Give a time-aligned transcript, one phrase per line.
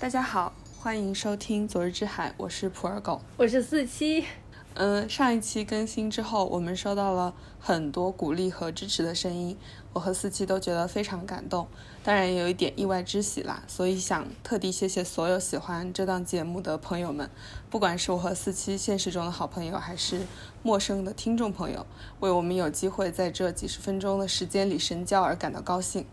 [0.00, 4.24] 大家好，欢迎收听《昨日之海》，我是普洱狗，我是四七。
[4.72, 9.58] 嗯，上一期更新之后，我们收到了很多鼓励和支持的声音，
[9.92, 11.68] 我和四七都觉得非常感动，
[12.02, 13.62] 当然也有一点意外之喜啦。
[13.66, 17.28] 所以想特地谢谢所有喜欢这档节目的朋友们，
[17.68, 20.22] 不管是我和四七现实中的好朋友，还是
[20.62, 21.86] 陌生的听众朋友，
[22.20, 26.06] 为我们有机会在这几十分钟的时间里深交而感到高兴。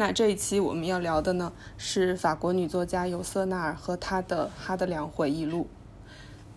[0.00, 5.64] 那这一期我们要聊的呢，是法国女作家尤瑟纳尔和她的《哈德良回忆录》。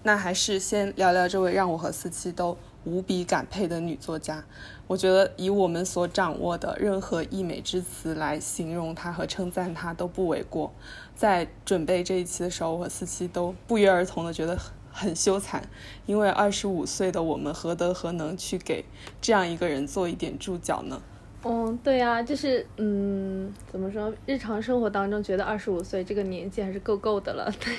[0.03, 4.45] 那还是先聊聊这位让我和四七都无比感佩的女作家。
[4.87, 10.71] 我觉得以我们所掌握的任何溢美之词来形容她和称赞她都不为过。
[11.13, 14.57] 在准备这一期的时候，我和四七都不约而同的觉得
[14.89, 15.61] 很羞惭，
[16.05, 18.85] 因为二十五岁的我们何德何能去给
[19.19, 21.01] 这样一个人做一点注脚呢？
[21.45, 24.13] 嗯，对呀，就是嗯，怎么说？
[24.25, 27.75] 日常生活当中觉得二十五岁这个年纪还是够够的了， 对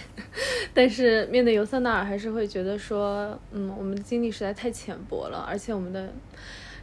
[0.75, 6.12] 但是面对尤瑟纳尔，还是会觉得说，嗯，我们的经历实在太浅薄了，而且我们的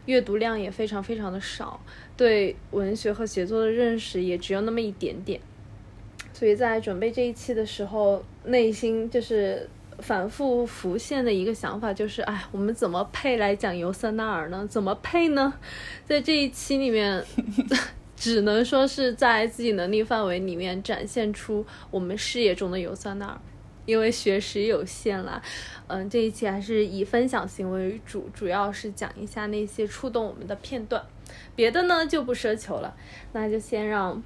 [0.08, 1.80] 阅读量也非常非常的少，
[2.18, 5.40] 对文学和写作的认识也只有那么一点点，
[6.34, 9.70] 所以在准备这一期的时候，内心就是。
[10.02, 14.68] 反复浮现的一个想法就是，哎，我们怎么配来讲尤瑟纳尔呢？
[14.70, 15.54] 怎么配呢？
[16.06, 17.24] 在这一期里面，
[18.18, 23.40] 只能说是在自己能力范围里面展现出我们视野中的尤瑟纳尔，
[23.86, 25.42] 因为学识有限啦。
[25.88, 31.04] 嗯，这一期还是以分享型为主，主要是讲一下那些触动我们的片段，
[31.56, 32.96] 别的呢就不奢求了。
[33.34, 34.22] 那就先让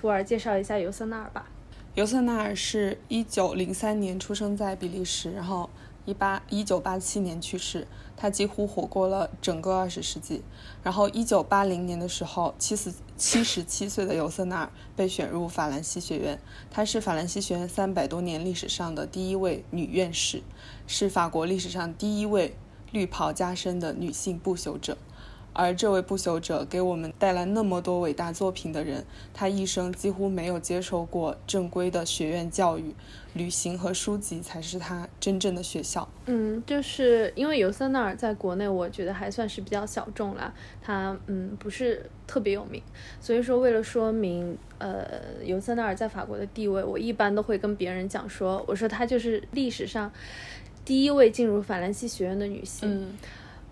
[0.00, 1.46] 福尔介绍一下尤瑟纳尔吧。
[1.96, 5.70] 尤瑟纳尔是一九零三年出生在比利时，然后
[6.04, 7.88] 一八一九八七年去世。
[8.14, 10.42] 他几乎活过了整个二十世纪。
[10.82, 16.38] 然后一九八零年的时候，七十七十七岁的尤瑟纳尔被选入法兰西学院。
[16.70, 20.42] 她是法兰西学院三百多年历史上的第一位女院士，
[20.86, 22.54] 是法国历史上第一位
[22.92, 24.98] 绿袍加身的女性不朽者。
[25.58, 29.02] 而这位不朽者给我们带来那么多伟大作品的人，
[29.32, 32.94] 他一生几乎没有接受过正规的学院教育，
[33.32, 36.06] 旅行和书籍才是他真正的学校。
[36.26, 40.52] 嗯，就是因为尤瑟纳尔在国内，我觉得还算是比较小众啦，
[40.82, 42.82] 他嗯不是特别有名，
[43.18, 45.06] 所以说为了说明呃
[45.42, 50.12] 尤瑟纳尔在法国的地位，我一般都会跟别人讲说，我说他就是历史上
[50.84, 53.16] 第一位进入法兰西学院的女性。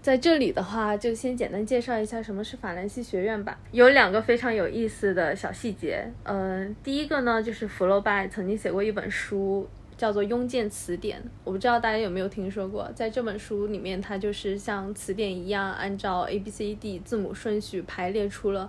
[0.05, 3.59] 在这里的话，就先简单介绍一下什么是法兰西学院吧。
[3.73, 6.07] 有两个非常有意思的小细节。
[6.25, 9.67] 嗯，第一个呢，就是福楼拜曾经写过一本书，
[9.97, 11.19] 叫做《庸见词典》。
[11.43, 12.87] 我不知道大家有没有听说过。
[12.95, 18.69] 在这本书里面，它就是像词典一样，按照 A B C D 字母顺序排列出了，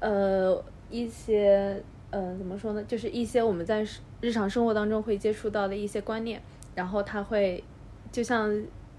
[0.00, 2.82] 呃，一些，嗯，怎么说呢？
[2.84, 3.86] 就是一些我们在
[4.22, 6.40] 日常生活当中会接触到的一些观念。
[6.74, 7.62] 然后它会，
[8.10, 8.50] 就像。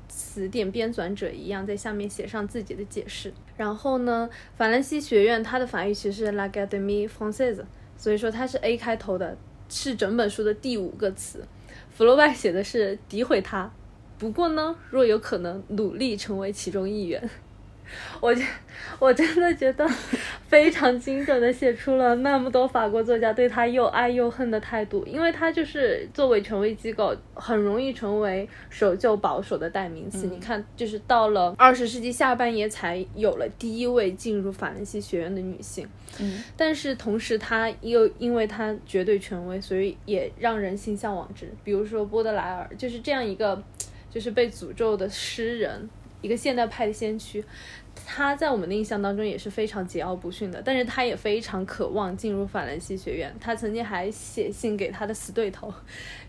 [0.08, 3.34] 词典编纂者一样，在下面写上自己的解释。
[3.58, 7.64] 然后呢，法兰西学院它的法语其实是 L'Académie Française，
[7.98, 9.38] 所以说它是 A 开头的，
[9.70, 11.46] 是整本书的第五个词。
[11.90, 13.72] 福楼拜写的是诋毁他，
[14.18, 17.30] 不过呢，若有可能，努力成为其中一员。
[18.22, 18.44] 我觉，
[19.00, 19.88] 我真的觉得
[20.47, 30.28] 非常精准的写出了那么多法国作家对他又爱又恨的态度，因为他就是作为权威机构，很容易成为守旧保守的代名词。
[30.28, 35.88] 你看，就是到了二十世纪下半叶才有了第一位进入法兰西学院的女性。
[36.19, 41.51] 嗯，但是同时他又因为他绝对权威，所以也让人心向往之。
[41.63, 43.62] 比如说波德莱尔，就是这样一个
[44.09, 45.89] 就是被诅咒的诗人。
[46.22, 47.44] 一个现代派的先驱，
[48.06, 53.31] 他在我们的印象当中也是非常桀骜不驯的，但是他也非常渴望进入法兰西学院。
[53.39, 55.73] 他曾经还写信给他的死对头，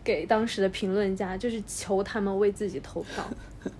[0.05, 3.25] 给当时的评论家，就是求他们为自己投票。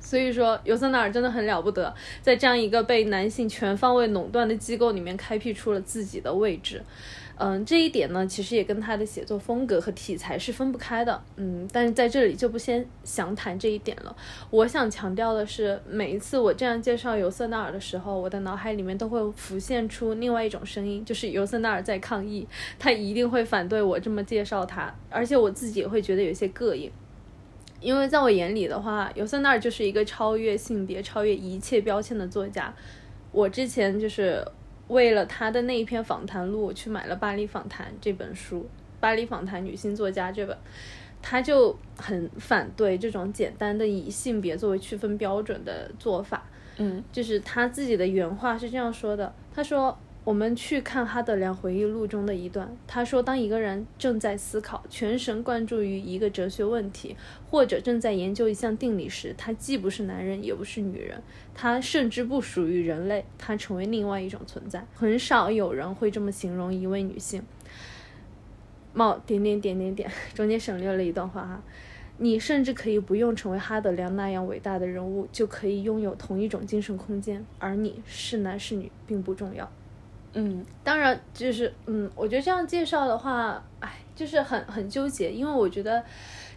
[0.00, 6.82] 所以说，尤瑟纳尔真的很了不得，在这样一个被男性全方位垄断的机构里面，开辟出了自己的位置。
[7.42, 11.22] 嗯，这一点呢，其实也跟他的写作风格和题材是分不开的。
[11.36, 14.14] 嗯，但是在这里就不先详谈这一点了。
[14.50, 22.46] 我想强调的是，每一次我这样介绍尤瑟纳尔的时候，我的脑海里面都会浮现出另外一种声音，就是尤瑟纳尔在抗议，
[22.78, 26.92] 他一定会反对我这么介绍他，而且我自己也会觉得有些膈应，
[27.80, 32.74] 因为在我眼里的话，尤瑟纳尔就是一个超越性别、超越一切标签的作家。
[33.32, 34.46] 我之前就是。
[34.90, 38.60] 为了他的那一篇访谈录，我去买了《巴黎访谈》这本书，
[38.98, 40.56] 《巴黎访谈女性作家》这本，
[41.22, 46.42] 他就很反对这种简单的以性别作为区分标准的做法。
[46.78, 57.16] 嗯，就是他自己的原话是这样说的：他说，我们去看哈德良回忆录中的一段，他说：“当一个人正在思考、全神贯注于一个哲学问题，
[57.50, 61.22] 或者正在研究一项定理时，他既不是男人，也不是女人，
[61.54, 64.86] 他甚至不属于人类，他成为另外一种存在。
[64.94, 67.42] 很少有人会这么形容一位女性。”
[68.92, 71.62] 冒点点点点点，中间省略了一段话哈。
[72.18, 79.70] 你甚至可以不用成为哈德良那样伟大的人物，就可以拥有同一种精神空间，而你是男是女并不重要。
[80.32, 86.02] 嗯，当然，就是嗯，我觉得这样介绍的话，哎，就是很很纠结，因为我觉得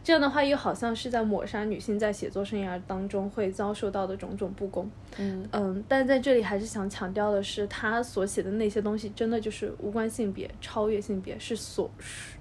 [0.04, 4.90] 这样的话又好像是在抹杀女性在写作生涯当中会遭受到的种种不公。
[5.18, 11.90] 嗯嗯，但在这里还是想强调的是，他所写的那些东西真的就是无关性别、超越性别，是所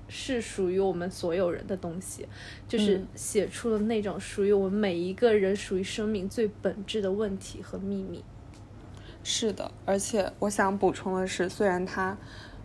[0.08, 2.26] 是属于我们所有人的东西，
[2.68, 8.22] 就是写出了那种属于我们每一个人属于生命最本质的问题和秘密。
[9.24, 12.16] 是的，而且我想补充的是，虽然他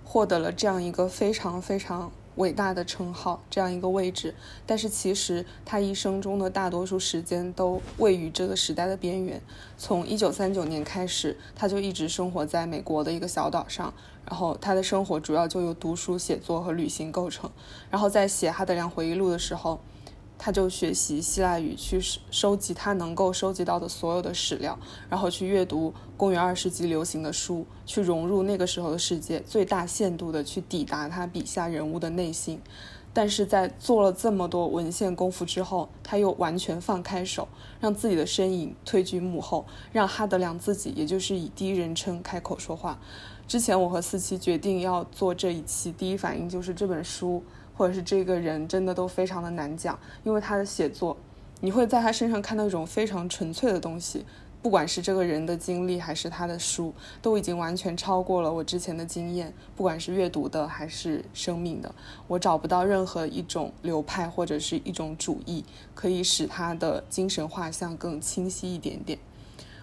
[0.04, 4.34] 获得了这样一个非常非常伟大的称号，这样一个位置，
[4.66, 9.42] 但是其实他一生中的大多数时间都位于这个时代的边缘。
[9.78, 13.94] 从一九三九年开始，他就一直生活在美国的一个小岛上，
[14.26, 17.52] 然后他的生活主要就由读书、写作和旅行构成。
[17.92, 19.80] 然后在写《哈德良回忆录》的时候。
[20.38, 22.00] 他就学习希腊语，去
[22.30, 24.78] 收集他能够收集到的所有的史料，
[25.10, 32.62] 然后去阅读公元二世纪流行的书，去融入那个时候的世界，最大限度的去抵达他笔下人物的内心。
[33.14, 37.48] 但是在做了这么多文献功夫之后，他又完全放开手，
[37.80, 43.00] 让自己的身影退居幕后，让哈德良自己，也就是以第一人称开口说话。
[43.48, 47.42] 之前我和四七决定要做这一期，第一反应就是这本书。
[47.78, 51.16] 或者是这个人真的都非常的难讲，因为他的写作，
[51.62, 54.26] 你会在他身上看到一种非常纯粹的东西，
[54.62, 56.92] 不管是这个人的经历还是他的书，
[57.22, 61.94] 都已经完全超过了我之前的经验，不管是阅读的还是生命的，
[62.28, 65.64] 我找不到任何一种流派或者是一种主义
[65.94, 69.20] 可以使他的精神画像更清晰一点点。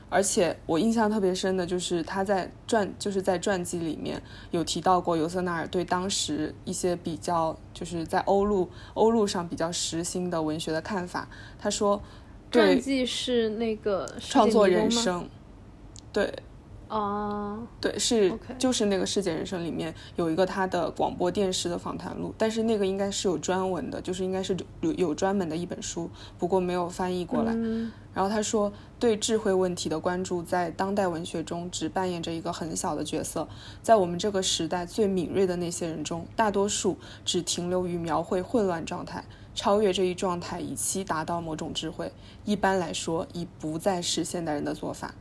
[0.09, 11.29] 而且我印象特别深的就是他在传就是在传记里面有提到过尤瑟纳尔对当时一些比较就是在欧陆欧陆上比较时兴的文学的看法。
[11.59, 12.01] 他说，
[12.51, 15.29] 传记是那个创作人生，
[16.13, 16.33] 对。
[16.89, 27.53] 哦，对，是就是那个《世界人生》里面有一个他的广播电视的访谈录，但是那个应该是有专文的，就是应该是有有专门的一本书，不过没有翻译过来。
[28.13, 33.49] 然后他说，对智慧问题的关注在当代文学中只扮演着一个很小的角色，
[33.83, 42.13] 在我们这个时代最敏锐的那些人中，大多数只停留于描绘混乱状态，超越这一状态以期达到某种智慧，
[42.45, 45.13] 一般来说已不再是现代人的做法。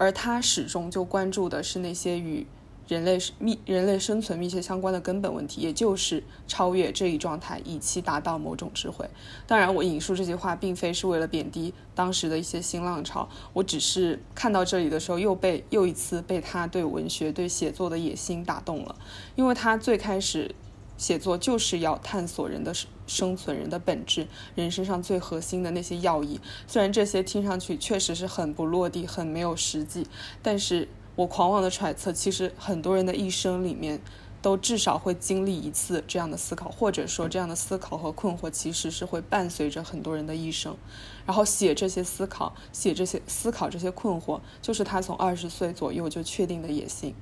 [0.00, 2.46] 而他始终就关注的是那些与
[2.88, 9.06] 人类密、人类生存密切相关的根本问题，也就是超越这一状态，以期达到某种智慧。
[9.46, 18.96] 当然，我引述这句话并非是为了贬低当时的一些新浪潮，我只是看到这里的时候，又被又一次被他对文学、对写作的野心打动了，
[19.36, 20.54] 因为他最开始。
[21.00, 22.74] 写作就是要探索人的
[23.06, 26.38] 生存、人的本质、人身上最核心的那些要义。
[26.66, 30.06] 虽然这些听上去确实是很不落地、很没有实际，
[30.42, 30.86] 但是
[31.16, 33.98] 我狂妄的揣测，其实很多人的一生里面
[34.42, 40.76] 都至少会经历一次这样的思考，或者说这样的思考和困惑其实是会伴随着很多人的一生。
[41.24, 47.14] 然后写这些思考、写这些思考、这些困惑，就是他从二十岁左右就确定的野心。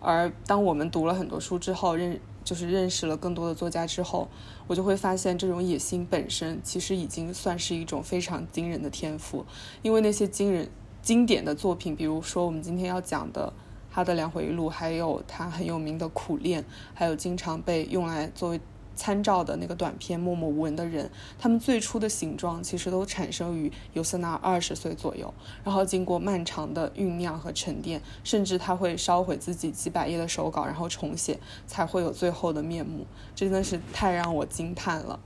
[0.00, 4.28] 而当我们读了很多书之后，认就是认识了更多的作家之后，
[4.66, 9.44] 我就会发现这种野心本身其实已经算是一种非常惊人的天赋。
[9.82, 10.70] 因为那些惊人
[11.02, 13.52] 经典的作品，比如说我们今天要讲的
[13.94, 16.62] 《哈德良回忆录》，还有他很有名的《苦练》，
[16.94, 18.60] 还有经常被用来作为。
[18.98, 21.06] 参照的那个短片《默默无闻的人》，
[21.38, 33.06] 他们最初的形状其实都产生于尤瑟纳二十岁左右，然后经过漫长的酝酿和沉淀，甚至他会烧毁自己几百页的手稿，然后重写，才会有最后的面目。
[33.36, 35.20] 真的是太让我惊叹了。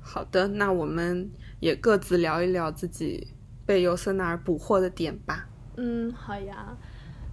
[0.00, 1.30] 好的，那我们
[1.60, 3.28] 也各自聊一聊自己
[3.66, 5.46] 被尤瑟纳尔捕获的点吧。
[5.76, 6.74] 嗯，好呀。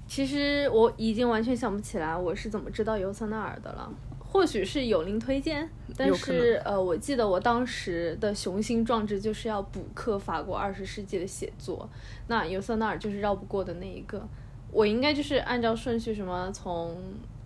[0.08, 3.90] 其实我已经完全想不起来我是怎么知道尤瑟纳尔的了。
[4.32, 11.90] 或许是有灵推荐，但是呃，我记得我当时的雄心壮志就是要补课法国二十世纪的写作，
[12.28, 14.26] 那尤瑟纳尔就是绕不过的那一个。
[14.72, 16.96] 我应该就是按照顺序，什么从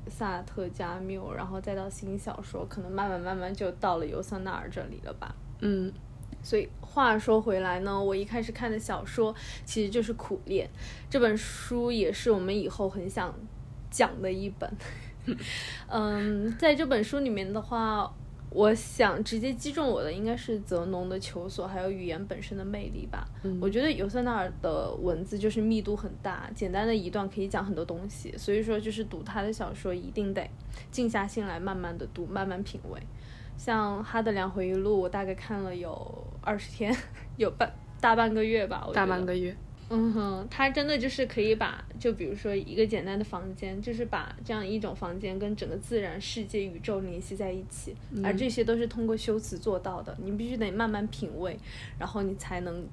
[0.07, 5.35] 萨特加缪，然后再到新小说，可能慢慢慢慢就到了尤瑟纳尔这里了吧。
[5.61, 5.91] 嗯，
[6.43, 9.33] 所以话说回来呢，我一开始看的小说
[9.65, 10.67] 其实就是《苦练》
[11.09, 13.33] 这本书，也是我们以后很想。
[13.91, 14.69] 讲的一本。
[15.87, 18.13] 嗯，在这本书里面的话。
[18.51, 23.27] 我想直接击中我的应该是泽农的求索，还有语言本身的魅力吧。
[23.59, 30.49] 我觉得尤瑟纳尔的文字就是密度很大，简单的一段可以讲很多东西，所以说就是读他的小说一定得
[30.89, 32.97] 静下心来慢慢的读，慢慢品味。
[33.57, 36.95] 像《哈德良回忆录》，我大概看了有二十天，
[37.35, 38.87] 有半大半个月吧。
[38.93, 39.53] 大半个月。
[39.89, 50.17] 嗯哼，他真的就是可以把，就比如说一个简单的房间，就是把这样一种房间跟整个自然世界、宇宙联系在一起，而这些都是通过修辞做到的。
[50.19, 51.55] 你必须得慢慢品味，
[51.99, 52.83] 然后你才能，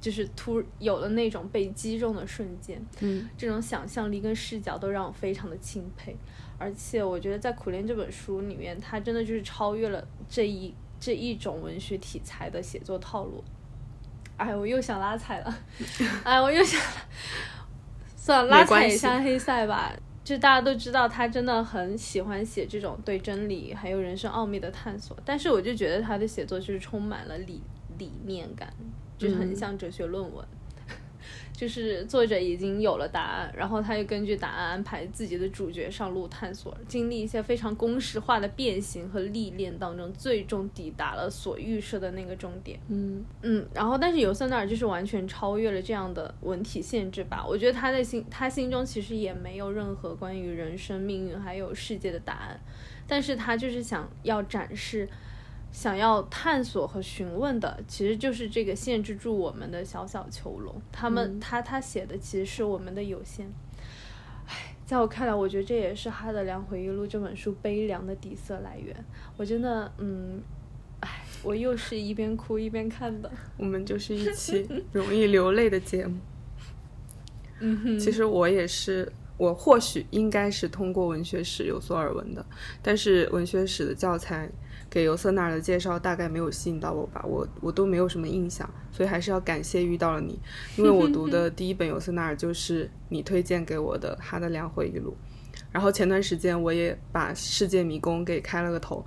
[0.00, 2.80] 就是突有了那种被击中的瞬间。
[3.00, 6.14] 嗯，这种想象力跟视角都让我非常的钦佩。
[6.58, 13.42] 而且我觉得在《苦练》这本书里面，他真的就是超越了这一这一种文学题材的写作套路。
[14.36, 15.58] 哎，我又想拉踩了。
[16.24, 16.80] 哎，我又想，
[18.16, 19.92] 算了，拉踩一下黑塞吧。
[20.22, 25.16] 就大家都知道，他真的很喜欢写这种对真理还有人生奥秘的探索。
[25.24, 27.62] 但是我就觉得他的写作就是充满了理
[27.96, 28.72] 理念感，
[29.16, 30.44] 就是很像哲学论文。
[31.56, 42.78] 就是作者已经有了答案，然后他又根据答案安排自己的主角上路探索，经历一些非常公式化的变形和历练当中，最终抵达了所预设的那个终点。
[42.88, 47.42] 嗯嗯，然后但是尤瑟纳尔就是完全超越了这样的文体限制吧？
[47.48, 52.60] 我觉得他在心他心中其实也没有任何关于人生命运还有世界的答案，
[53.08, 55.08] 但是他就是想要展示。
[55.72, 60.74] 想要探索和询问的，其实就是这个限制住我们的小小囚笼。
[60.90, 63.46] 他们，他他写的其实是我们的有限。
[64.46, 68.96] 唉，在我看来，我觉得这也是《哈德良回忆录》这本书悲凉的底色来源。
[69.36, 70.40] 我真的，嗯，
[71.00, 73.30] 唉，我又是一边哭一边看的。
[73.58, 76.16] 我们就是一期容易流泪的节目。
[77.60, 82.46] 嗯哼，其实我也是，我或许应该是通过文学史有所耳闻的，
[82.80, 84.50] 但是文学史的教材。
[84.96, 90.40] 给尤瑟纳尔的介绍大概没有吸引到我吧，我我都没有什么印象，所以还是要感谢遇到了你，
[90.74, 95.14] 因为我读的第一本尤瑟纳尔就是你推荐给我的《哈德良回忆录》，
[95.70, 99.04] 然后前段时间我也把《世界迷宫》给开了个头，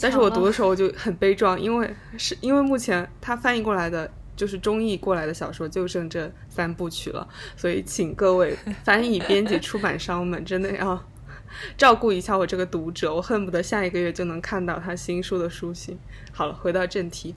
[0.00, 7.24] 但是我读的时候我就很悲壮，因为是因为目前他翻译过来的就是中译过来的小说就剩这三部曲了，
[7.56, 11.00] 所以请各位翻译、编辑、出版商们真的要。
[11.76, 15.98] 照顾一下我这个读者，我恨不得下一个月就能看到他新书的书信。
[16.32, 17.34] 好了，回到正题，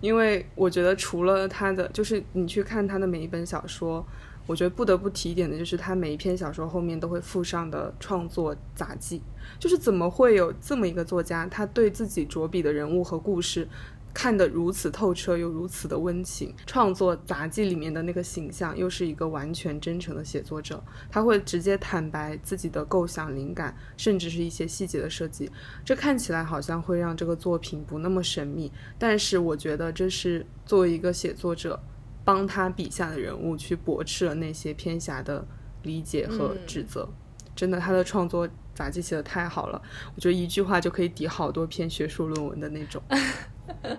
[0.00, 4.06] 因为我觉得除了他的，就是你去看他的每一本小说，
[4.46, 9.20] 我觉得不得不提一点的就是他每一篇小说后面都会附上的创作杂记，
[9.58, 13.68] 就是怎么会有这么一个作家，他对自己着笔的人物和故事。
[14.16, 25.50] 看得如此透彻，又如此的温情，创作杂记里面的那个形象，又是一个完全真诚的写作者，他会直接坦白自己的构想、灵感，甚至是一些细节的设计。
[25.84, 31.78] 这看起来好像会让这个作品不那么神秘，但是我觉得这是作为一个写作者，
[32.24, 35.46] 帮他笔下的人物去驳斥了那些偏狭的
[35.82, 37.06] 理解和指责。
[37.54, 39.82] 真的，他的创作杂技写的太好了，
[40.14, 43.02] 我觉得一句话就可以抵好多篇学术论文的那种。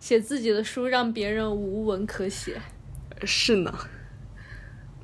[0.00, 2.60] 写自己的书，让别人无文可写。
[3.24, 3.72] 是呢，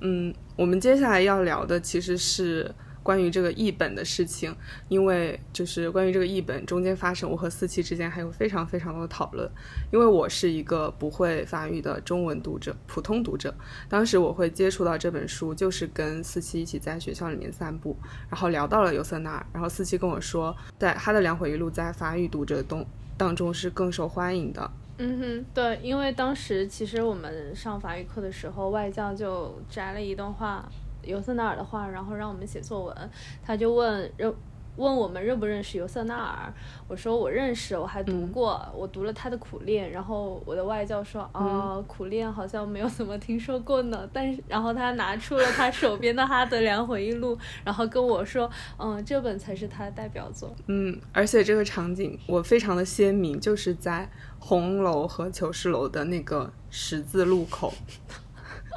[0.00, 2.74] 嗯，我们接下来要聊的其实是。
[3.02, 4.54] 关于这个译本的事情，
[4.88, 9.50] 因为就是关于这个译本中间发生，我和四七之间还有非常非常多的讨论。
[9.92, 13.54] 因为我是一个不会法语的中文读者，普通读者。
[13.88, 17.96] 当时我会接触到这本书，就是跟四七一起在学校里面散步，
[18.28, 22.84] 然后聊到了尤瑟纳尔，然后四七跟我说，在他的《两回忆录》在法语读者当
[23.16, 24.70] 当中是更受欢迎的。
[24.98, 30.68] 嗯哼，对，因为当时其实我们上法语课的时候，外教就摘了一段话。
[31.02, 33.10] 尤瑟纳尔的话，然后让我们写作文，
[33.42, 34.32] 他就问认
[34.76, 36.54] 问我们认不认识尤瑟纳尔，
[36.88, 57.74] 我说我认识，我还读过，我读了他的苦练，然后我的外教说啊，苦练好像没有怎么听说过呢，但是然后他拿出了他手边的哈德良回忆录，然后跟我说，嗯，这本才是他的代表作，嗯，而且这个场景我非常的鲜明，就是在红楼和求是楼的那个十字路口。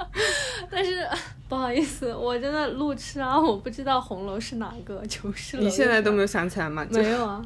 [0.69, 1.07] 但是
[1.47, 6.85] 不好意思，我真的路痴啊，我不知道红楼是哪个，就是你现在都没有想起来吗？
[6.91, 7.41] 没有啊，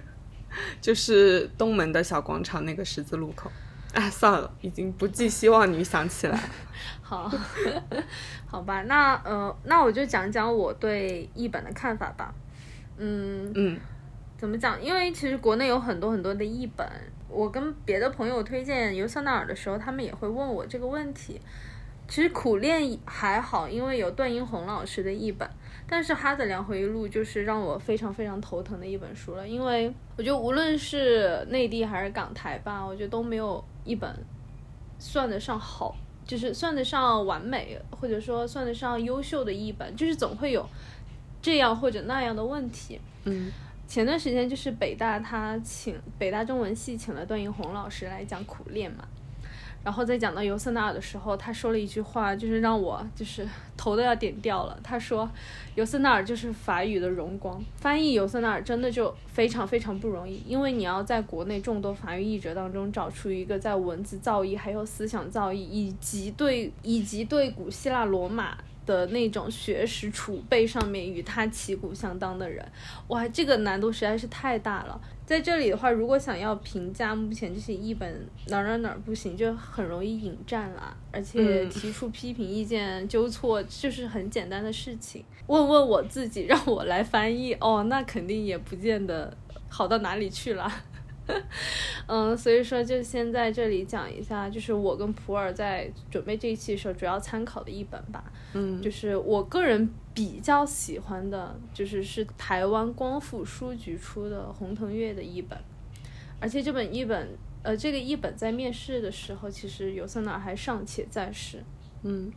[0.80, 3.50] 就是东门的小广场那个十字路口。
[3.92, 6.38] 哎，算了，已经不寄希望你想起来。
[7.02, 7.28] 好，
[8.46, 12.32] 好吧，那呃，那我就讲讲我对译本的看法吧。
[12.98, 13.80] 嗯嗯，
[14.38, 14.80] 怎么讲？
[14.80, 16.88] 因为其实国内有很多很多的译本，
[17.30, 21.40] 我跟别的朋友推荐尤瑟纳尔的时候，他们也会问我这个问题。
[22.08, 25.48] 其实苦练还好，因为有段英红老师的译本。
[25.86, 34.12] 但是《哈德良回忆录》就是让我非常非常头疼的一本书了，因为我觉得无论是内地还是港台吧，我觉得都没有一本
[34.98, 40.64] 算得上好，就是算得上完美，或者说算得上优秀的译本，就是总会有
[41.42, 43.00] 这样或者那样的问题。
[43.24, 43.52] 嗯，
[43.90, 49.04] 前段时间就是北大他请北大中文系请了段奕宏老师来讲苦练嘛。
[49.82, 53.44] 然后在讲到尤瑟纳尔的时候，他说了一句话，就是让我就是
[53.76, 54.78] 头都要点掉了。
[54.80, 55.28] 他说，
[55.74, 57.60] 尤瑟纳尔就是法语的荣光。
[57.78, 68.56] 翻译尤瑟纳尔真的就非常非常不容易，因为你要在国内众多法语译者当中找出一个在文字造诣、还有思想造诣以及对以及对古希腊罗马。
[68.90, 72.66] 的那种学识储备上面与他旗鼓相当的人，
[73.06, 75.00] 哇，这个难度实在是太大了。
[75.24, 85.24] 在这里的话，如果想要评价目前这些译本哪儿哪儿哪儿不行，就很容易引战了，而且提出批评意见、纠错就是很简单的事情。
[85.46, 89.32] 问问我自己，让我来翻译，哦，那肯定也不见得
[89.68, 90.68] 好到哪里去了。
[92.06, 98.24] 嗯，所以说就先在这里讲一下，就是我跟普洱在准备这一期的时候主要参考的一本吧。
[98.54, 105.58] 嗯，就是我个人比较喜欢的，就是是台湾光复书局出的洪腾月的一本，
[106.40, 107.28] 而且这本译本，
[107.62, 111.62] 呃，这个译本在面试的时候，其实尤瑟纳还尚且在世。
[112.02, 112.32] 嗯，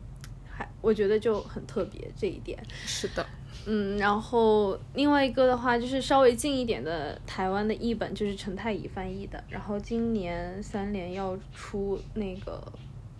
[0.48, 2.62] 还我觉得就很特别这一点。
[2.86, 3.26] 是的。
[3.66, 9.42] 嗯，然后另外一个的话就是稍微近一点的台湾的译本，就是陈太乙翻译的。
[9.48, 12.62] 然后今年三联要出那个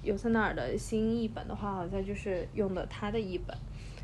[0.03, 3.57] 尤塞纳尔的新译本的话，好像就是用的他的译本。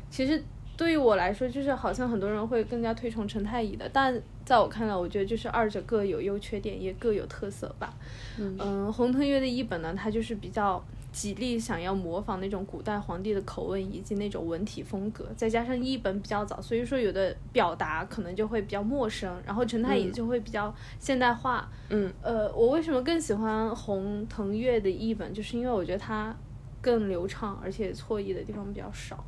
[0.09, 0.43] 其实
[0.75, 7.93] 对于我来说，就是好像很多人会更加推崇陈太乙的，但在我看来，我觉得就是二者各有优缺点，也各有特色吧。
[8.37, 10.83] 嗯，红腾月的译本呢，它就是比较。
[11.11, 21.69] 极力想要模仿那种古代皇帝的口吻以及那种文体风格，再加上译本比较早，所以说有的表达可能就会比较陌生，然后陈太乙就会比较现代化。
[21.89, 26.33] 嗯，呃，我为什么更喜欢红腾月的译本，就是因为我觉得它
[26.81, 29.23] 更流畅，而且错译的地方比较少。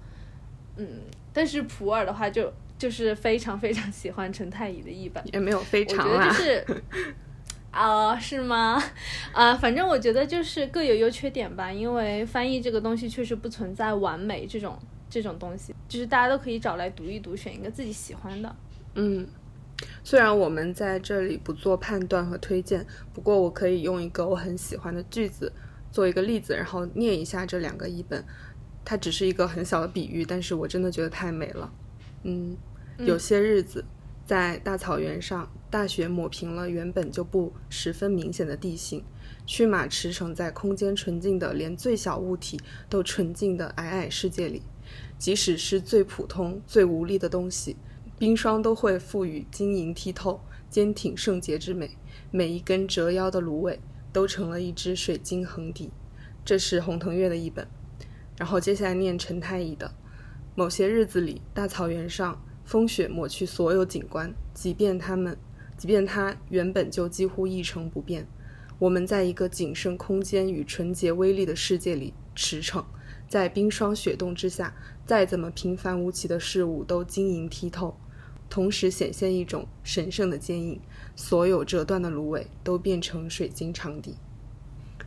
[0.77, 0.88] 嗯，
[1.34, 6.65] 但是普洱的话就就是非常非常喜欢陈太乙的译本，也没有非常啊，就是。
[7.73, 8.81] 啊，是吗？
[9.33, 11.71] 啊，反正我觉得就是各有优缺点吧。
[11.71, 14.77] 因为翻译这个东西确实不存在完美这种
[15.09, 18.55] 这种东西，就是大家都可以找来读一读，选一个自己喜欢的。
[18.93, 19.27] 嗯，
[20.03, 25.51] 虽然我们在这里不做判断和推荐，不过我可以用一个我很喜欢的句子
[25.91, 28.23] 做一个例子，然后念一下这两个译本。
[28.86, 31.73] 它只是一个很小的比喻，但是我真的觉得太美了。
[32.21, 32.55] 嗯，
[32.99, 33.83] 有些日子。
[34.25, 39.03] 在大草原上，大雪抹平了原本就不十分明显的地形。
[39.47, 44.62] 驱马驰骋在空间纯净的连最小物体都纯净的矮矮世界里，
[45.17, 47.75] 即使是最普通、最无力的东西，
[48.19, 51.97] 冰霜都会赋予晶莹剔透、坚挺圣洁之美。
[52.29, 53.79] 每一根折腰的芦苇
[54.12, 55.89] 都成了一只水晶横笛。
[56.45, 57.67] 这是洪腾月的一本。
[58.38, 59.91] 然后接下来念陈太乙的：
[60.53, 62.39] 某些日子里，大草原上。
[62.63, 65.38] 风雪抹去所有景观，即便它们，
[65.83, 68.25] 即便它原本就几乎一成不变。
[68.79, 72.85] 我们在一个仅剩空间与纯洁威力的世界里驰骋，
[73.27, 74.73] 在冰霜雪冻之下，
[75.05, 77.97] 再怎么平凡无奇的事物都晶莹剔透，
[78.49, 80.79] 同时显现一种神圣的坚硬。
[81.17, 84.15] 所有折断的芦苇都变成水晶长笛。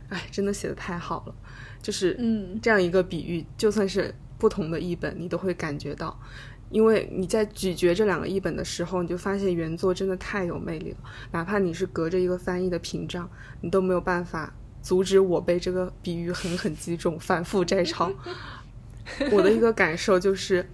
[0.09, 1.33] 哎，真的写的太好了，
[1.81, 6.19] 就是嗯，这样一个比喻，就算是不同的译本，你都会感觉到。
[6.69, 10.97] 因为你在咀嚼这两个译本的时候，你就发现原作真的太有魅力了。
[11.31, 13.29] 哪怕你是隔着一个翻译的屏障，
[13.61, 18.11] 你都没有办法阻止我被这个比喻狠狠击中，反复摘抄。
[19.31, 20.69] 我的一个感受就是，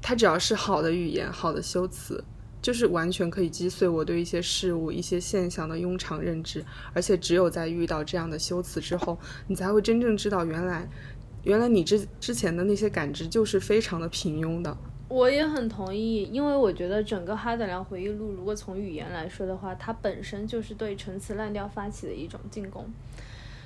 [0.00, 2.24] 它只要是好的语言、好的修辞，
[2.62, 6.64] 就是完全可以击碎我对一些事物、一些现象的庸常认知。
[6.94, 10.88] 而且只有在遇到这样的修辞之后，你才会真正知道，原来，
[11.42, 14.74] 原来你之之前的那些感知就是非常的平庸的。
[15.08, 22.84] 我也很同意，因为我觉得整个《哈德良回忆录》如果从语言来说的话，它本身就是对陈词滥调发起的一种进攻。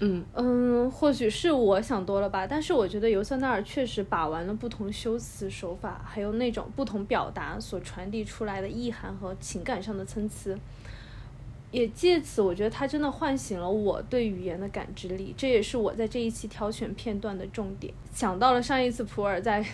[0.02, 10.58] 嗯嗯，或许是我想多了吧，但是我觉得尤瑟纳尔确实把玩了不同修辞手法，还有那种不同表达所传递出来的意涵和情感上的参差。
[11.70, 17.92] 也借此，我觉得他真的唤醒了我对语言的感知力，这也是我在这一期挑选片段的重点。
[18.12, 19.64] 想到了上一次普洱在，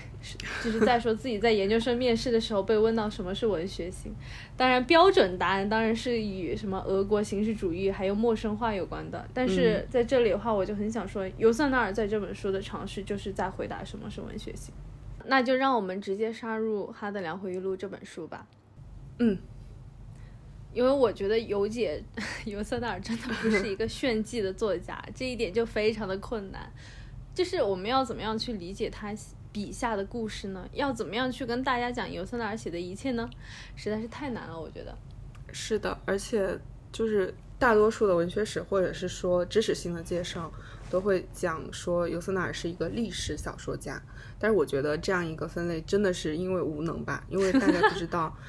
[0.62, 4.14] 就是在说自己在研究生面试的时候被问到什么是文学性，
[4.56, 9.26] 当然标准答案当然是与什么俄国形式主义还有陌生化有关的。
[9.32, 14.74] 但是在这里的话，我就很想说，尤瑟纳尔在这本书的尝试就是在回答什么是文学性。
[15.28, 18.46] 那就让我们直接杀入《哈德良回忆录》这本书吧。
[19.18, 19.36] 嗯，
[20.76, 22.04] 因为我觉得尤姐
[22.44, 26.70] 尤瑟纳尔真的不是一个 炫技的作家，这一点就非常的困难。
[27.34, 29.14] 就是我们要怎么样去理解他
[29.50, 30.68] 笔下的故事呢？
[30.74, 33.26] 要怎么样去跟大家讲尤瑟纳尔写的一切呢？
[33.74, 34.94] 实在是太难了，我觉得。
[35.50, 36.58] 是的，而且
[36.92, 40.52] 就是大多数的文学史或者是说知识性的介绍
[40.90, 44.02] 都会讲说尤瑟纳尔是一个历史小说家，
[44.38, 48.36] 但是我觉得这样一个分类真的是因为无能吧，因为大家不知道。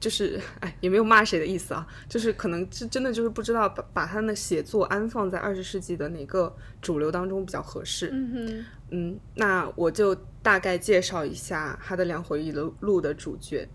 [0.00, 8.08] 就是哎，也没有骂谁的意思啊，就是可能是真的就是不知道把把他的写作安放在二十世纪的哪个主流当中比较合适。
[8.10, 13.68] 嗯哼，嗯，那我就大概介绍一下哈德良回忆录的主角。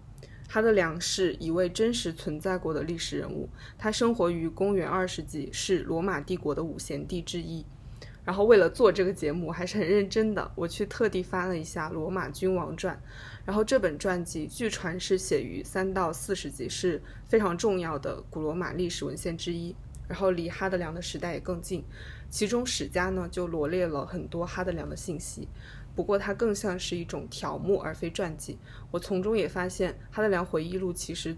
[0.49, 7.65] 哈德良是一位真实存在过的历史人物，他生活于公元二世纪，是罗马帝国的五贤帝之一。
[8.23, 12.95] 然后为了做这个节目，还是很认真的，我去特地翻了一下《罗马君王传》。
[13.45, 19.75] 然后这本传记据传是写于三到四世纪，是非常重要的古罗马历史文献之一。
[20.07, 21.83] 然后离哈德良的时代也更近，
[22.29, 25.47] 其中史家呢就罗列了很多哈德良的信息。
[25.95, 28.59] 不过它更像是一种条目而非传记。
[28.91, 31.35] 我从中也发现，哈德良回忆录其实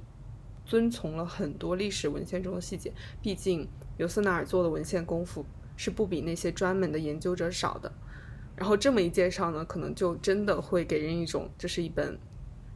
[0.65, 2.91] 遵从了很多历史文献中的细节。
[3.21, 5.45] 毕竟尤瑟纳尔做的文献功夫
[5.77, 7.89] 是不比那些专门的研究者少的。
[8.57, 12.17] 然后这么一介绍呢，可能就真的会给人一种这是一本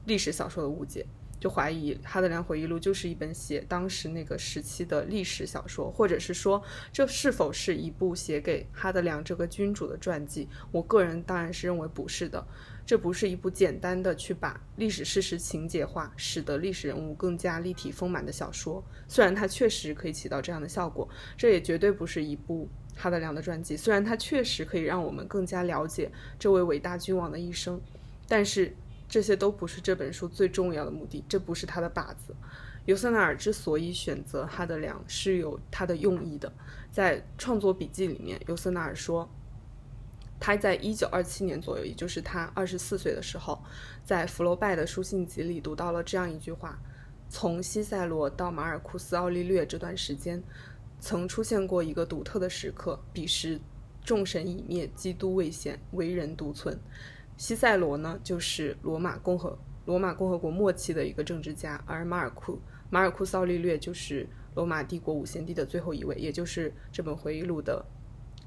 [0.05, 1.03] 历史小说的误解，
[1.39, 6.61] 就怀疑《哈德良回忆录》就是一本写当时那个时期的历史小说，或者是说
[6.93, 10.47] 这是否是一部写给哈德良这个君主的传记？
[10.71, 12.45] 我个人当然是认为不是的，
[12.85, 18.83] 这不是一部简单的去把历史事实情节化，使得历史人物更加立体丰满的小说。
[19.07, 22.69] 虽然它确实可以起到这样的效果，这也绝对不是一部。
[22.95, 27.80] 哈德良的传记虽然它确实可以让我们更加了解这位伟大君王的一生，
[28.27, 28.75] 但是
[29.08, 32.36] 这些都不是这本书最重要的目的，这不是他的靶子。
[32.86, 36.51] 尤瑟纳尔之所以选择哈德良是有他的用意的。
[36.91, 39.30] 在创作笔记里面，尤瑟纳尔说，
[40.39, 43.62] 他在一九二七年左右，也就是他二十四岁的时候，
[44.04, 46.80] 在福楼拜的书信集里读到了这样一句话：
[47.30, 50.41] 从西塞罗到马尔库斯·奥利略这段时间。
[51.01, 53.59] 曾出现过一个独特的时刻，彼时
[54.05, 56.79] 众神已灭，基督未显，唯人独存。
[57.35, 62.61] 西塞罗呢，就是罗马共和罗马共和国末期的一个政治家，而马尔库
[62.91, 67.83] 马尔库斯奥利略就是罗马帝国五贤帝的最后一位，也就是这本回忆录的。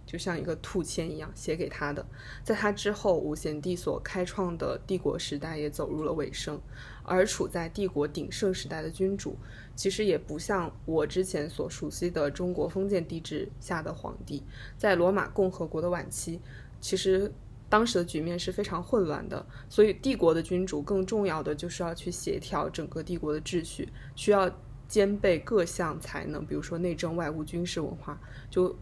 [0.06, 2.06] 就像一个兔签一样写给他的，
[2.44, 6.60] 在他之后，五贤帝所开创的帝国时代也走入了尾声，
[7.02, 9.34] 而处在帝国鼎盛时代的君主，
[9.74, 14.42] 其实也不像我之前所熟悉的中国封建帝制下的皇帝，
[14.76, 16.40] 在罗马共和国的晚期，
[16.80, 17.32] 其实
[17.68, 24.50] 当时的局面是非常混乱的，所以帝国的君主更重要的就是要去协调整个帝国的秩序，需要
[24.87, 28.74] 兼备各项才能，比如说内政、外务、军事、文化，就。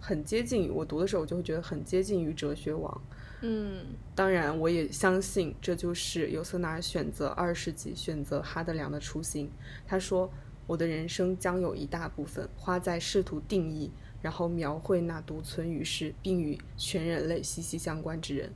[0.00, 3.02] 很接近我读的时候，我就会觉得很接近于哲学王。
[3.40, 9.48] 嗯，当然，我也相信这就是尤瑟纳选择二世纪、选择哈德良的初心。
[9.86, 10.28] 他说
[10.66, 18.52] ：“我的人生将有一大部分花在试图定义，然后描绘那独存于世并与全人类息息相关之人。”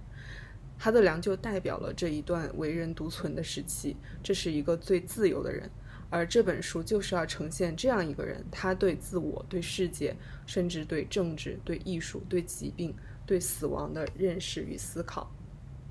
[0.76, 3.96] 哈德良就代表了这一段为人独存的时期。
[4.20, 5.70] 这是一个最自由的人。
[6.10, 10.14] 而这本书就是要呈现这样一个人，他对自我、对世界，
[10.44, 12.94] 甚至对政治、对艺术、对疾病、
[13.26, 15.30] 对死亡的认识与思考。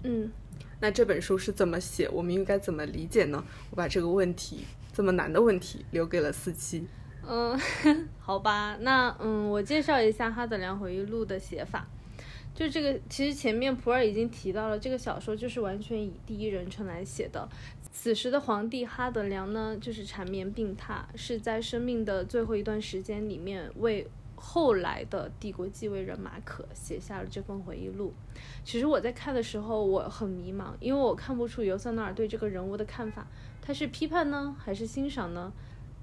[0.03, 0.31] 嗯，
[0.79, 2.09] 那这本书是怎么写？
[2.09, 3.43] 我们应该怎么理解呢？
[3.69, 6.87] 我把这个问题这么难的问题留给了四七。
[7.27, 7.55] 嗯，
[8.19, 11.87] 好吧，那嗯，我介绍一下《哈德良回忆录》的写法。
[12.53, 17.47] 就这个，其实前面普洱已经提到了，这个小说就是完全以第一人称来写的。
[17.93, 24.05] 此时的皇帝哈德良呢，就是缠绵病榻，是在生命的最后一段时间里面，为
[24.43, 28.11] 后来的帝国继位人马可写下了这份回忆录。
[28.63, 33.27] 其实我在看的时候，我很迷茫，因为我看不出尤瑟纳尔对这个人物的看法，
[33.61, 35.53] 他是批判呢，还是欣赏呢？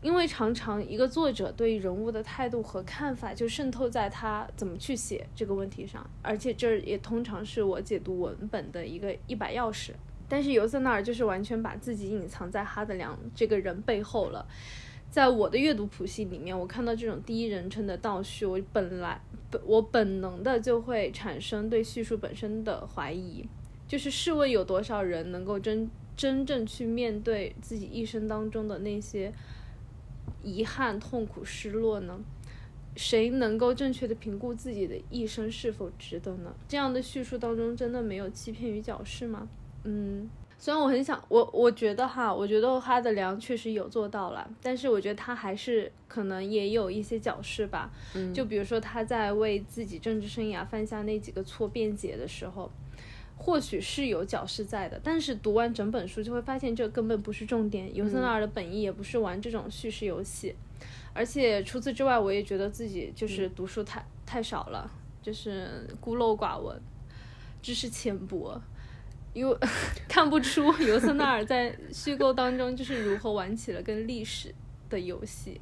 [0.00, 9.90] 因为常常一个作者对人物的态度和看法，就渗透在他怎么去写这个问题上，而且这也通常是我解读文本的一个一把钥匙。
[10.28, 14.46] 但是尤瑟纳尔就是完全把自己隐藏在哈德良这个人背后了。
[15.10, 23.46] 在我的阅读谱系里面，我看到这种第一人称的倒叙，我本来本我本能的就会产生对叙述本身的怀疑。
[23.86, 29.32] 就是试问有多少人能够真真正去面对自己一生当中的那些
[30.42, 32.20] 遗憾、痛苦、失落呢？
[32.94, 36.54] 谁能够正确的评估自己的一生是否值得呢？
[36.68, 39.48] 这样的叙述当中真的没有欺骗与矫饰吗？
[39.84, 40.28] 嗯。
[40.60, 47.88] 虽然我很想我，我觉得哈，我觉得哈德良确实有做到了，但是我觉得他还是可能也有一些矫饰吧。
[48.14, 52.68] 嗯，就比如说他在为自己政治生涯犯下那几个错辩解的时候，
[53.36, 55.00] 或许是有矫饰在的。
[55.04, 57.94] 但是读完整本书就会发现，这根本不是重点。
[57.94, 60.56] 尤森纳尔的本意也不是玩这种叙事游戏，
[61.14, 64.90] 而且除此之外，我也觉得自己就是读书太太少了，
[65.22, 66.76] 就是孤陋寡闻，
[67.62, 68.60] 知识浅薄。
[69.38, 69.56] 因为
[70.08, 74.54] 看不出尤瑟纳尔在虚构当中就是如何玩起了跟历史
[74.90, 75.60] 的游戏，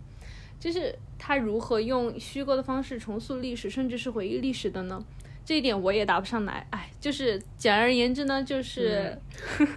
[0.59, 5.05] 就是他如何用虚构的方式重塑历史，甚至是回忆历史的呢？
[5.45, 6.67] 这一点我也答不上来。
[6.71, 9.17] 哎，就是简而言之呢，就是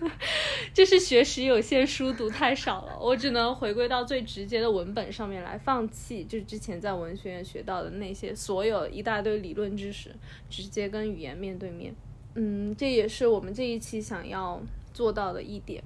[0.74, 10.10] 就是学识有限，书读太少了，我只能回归到最直接的文本上面来，放弃就是之前在文学院学到的那些所有一大堆理论知识，
[10.50, 11.94] 直接跟语言面对面。
[12.41, 14.62] 嗯，这也是我们这一期想要
[14.93, 15.84] 做到的一点，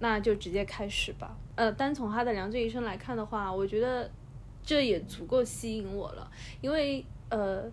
[0.00, 1.38] 那就直接开始吧。
[1.54, 4.10] 呃，单从他的良这一生来看的话，我觉得
[4.64, 6.28] 这也足够吸引我了，
[6.60, 7.70] 因为呃，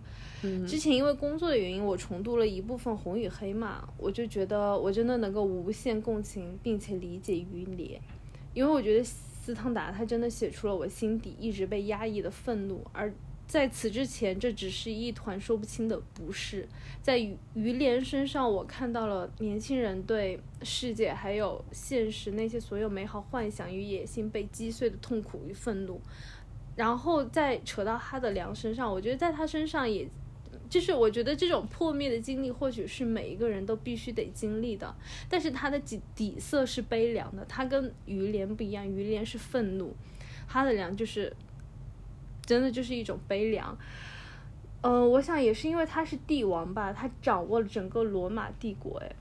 [0.64, 8.00] 之前因为工作的原因，我重读了一部分《红与黑》嘛，我就觉得我真的能够无限共情并且理解于连，
[8.54, 13.12] 因为我觉得斯汤达他真的写出了我心底一直被压抑的愤怒，而。
[13.50, 16.68] 在此之前，这只是一团说不清的不是。
[17.02, 26.00] 在于于连身上，我看到了年轻人对世界还有现实那些所有美好幻想与野心被击碎的痛苦与愤怒。
[26.76, 30.08] 然后再扯到哈德良身上，我觉得在他身上，也
[30.68, 34.94] 就是我觉得这种破灭的经历，或许是每一个人都必须得经历的。
[35.28, 39.92] 但是他的底底色是悲凉的，他跟于连不一样，于连是愤怒，
[40.46, 41.34] 哈德良就是。
[42.50, 43.78] 真的就是一种悲凉，
[44.80, 49.12] 嗯，我想也是因为他是帝王吧，他掌握了整个罗马帝国，哎，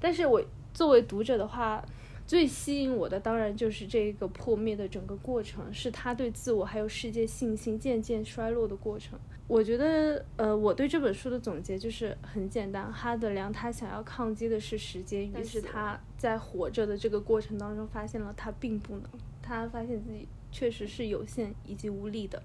[0.00, 1.84] 但是我作为读者的话，
[2.26, 9.18] 最吸引我的当然就是这个破灭的整个过程，是他对自我还有世界信心渐渐衰落的过程。
[9.46, 19.10] 我觉得，呃，我对这本书的总结就是很简单，哈德良他想要抗击的是时间，于是他在活着的这个过程当中发现了他并不能，
[19.42, 22.42] 他发现自己确实是有限以及无力的。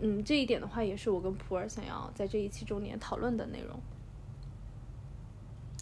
[0.00, 3.80] 嗯，这一点的话，也是我跟普洱想要在这一期中年讨论的内容。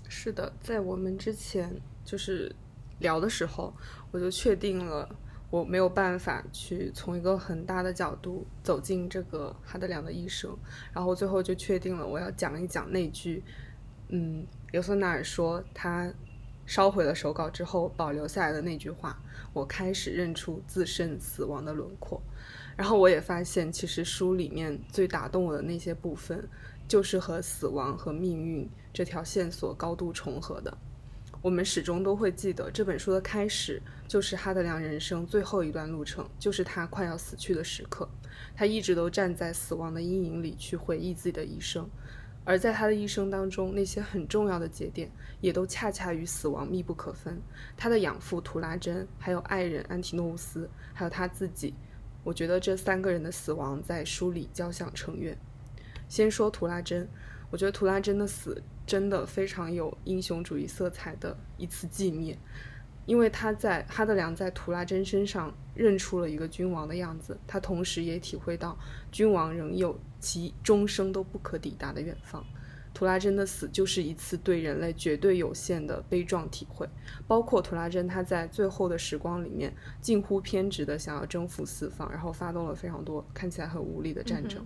[0.09, 2.55] 是的，在我们之前就是
[3.01, 3.75] 聊的时候，
[4.11, 5.09] 我就确定了
[5.51, 10.57] 我没有办法去从一个很大的角度走进这个哈德良的一生，
[10.93, 13.43] 然后最后就确定了我要讲一讲那句，
[14.09, 16.11] 嗯，尤瑟纳尔说他
[16.65, 19.21] 烧毁了手稿之后保留下来的那句话
[19.53, 22.21] ：“我开始认出自身死亡的轮廓。”
[22.77, 26.47] 然后我也发现，其实书里面最打动我的那些部分，
[26.87, 30.77] 就是和死亡和命运这条线索高度重合的。
[31.41, 38.09] 我们始终都会记得，这本书的开始就是哈德良人生最后一段路程，就是他快要死去的时刻。
[38.55, 41.89] 他一直都站在死亡的阴影里去回忆自己的一生，
[42.45, 45.11] 而在他的一生当中，那些很重要的节点，
[45.41, 47.41] 也都恰恰与死亡密不可分。
[47.77, 51.73] 他的养父图拉真，还有爱人安提诺乌斯，还有他自己。
[52.27, 55.39] 我觉得这三个人的死亡在书里交响成乐。
[56.09, 57.09] 先说图拉真，
[57.53, 62.37] 我觉得图拉真的死真的非常有英雄主义色彩的一次寂灭，
[63.07, 68.77] 因为他在哈德良在图拉真身上认出了一个君王的样子，他同时也体会到
[69.13, 72.45] 君王仍有其终生都不可抵达的远方。
[72.97, 76.89] 图拉真的死就是一次对人类绝对有限的悲壮体会，
[77.27, 84.65] 包括图拉真他在最后的时光里面近乎偏执的想要征服四方，然后发动了非常多看起来很无力的战争，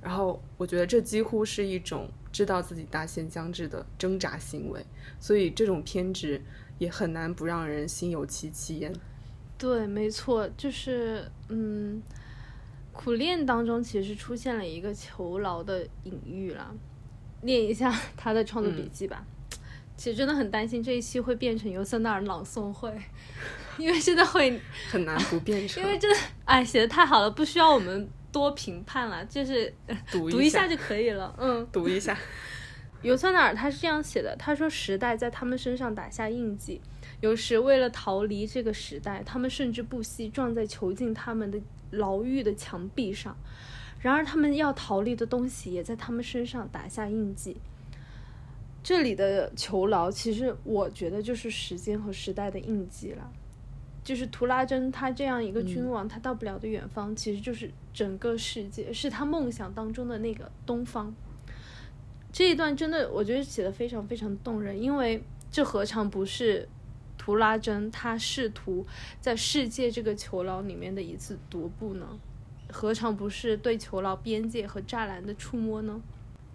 [0.00, 4.84] 然后我觉得这几乎是一种知道自己大限将至的挣扎行为，
[5.20, 6.42] 所以这种偏执
[6.78, 8.92] 也很难不让人心有戚戚焉。
[9.56, 12.02] 对，没错，就是嗯，
[12.92, 16.74] 苦练当中其实出现了一个囚牢的隐喻了。
[17.42, 19.24] 念一下他的创作笔记吧。
[19.96, 22.92] 其实真的很担心这一期会变成尤瑟纳尔朗诵会，
[23.78, 25.82] 因为现在会很难不变成。
[25.84, 29.74] 因为真的，哎，写的太好了，不需要我们多评判了，就是
[30.12, 31.34] 读读一下就可以了。
[31.38, 32.16] 嗯，读一下。
[33.02, 36.80] 尤瑟纳尔他是这样写的，他说：“时代在他们身上打下印记，
[37.20, 43.36] 有时为了逃离这个时代，他们甚至不惜撞在囚禁他们的牢狱的墙壁上。”
[44.00, 47.56] 然而，他们要逃离的东西也在他们身上打下印记。
[48.82, 53.30] 这里的囚牢，其实我觉得就是时间和时代的印记了。
[54.04, 61.14] 就是图拉真他这样一个君王，他到不了的远方，其实就是整个世界，是他梦想当中的那个东方。
[62.32, 66.66] 这一段真的，我觉得写的非常非常动人，因为这何尝不是
[67.18, 68.86] 图拉真他试图
[69.20, 72.18] 在世界这个囚牢里面的一次踱步呢？
[72.70, 76.00] 何尝不是对囚牢边界和栅栏的触摸呢？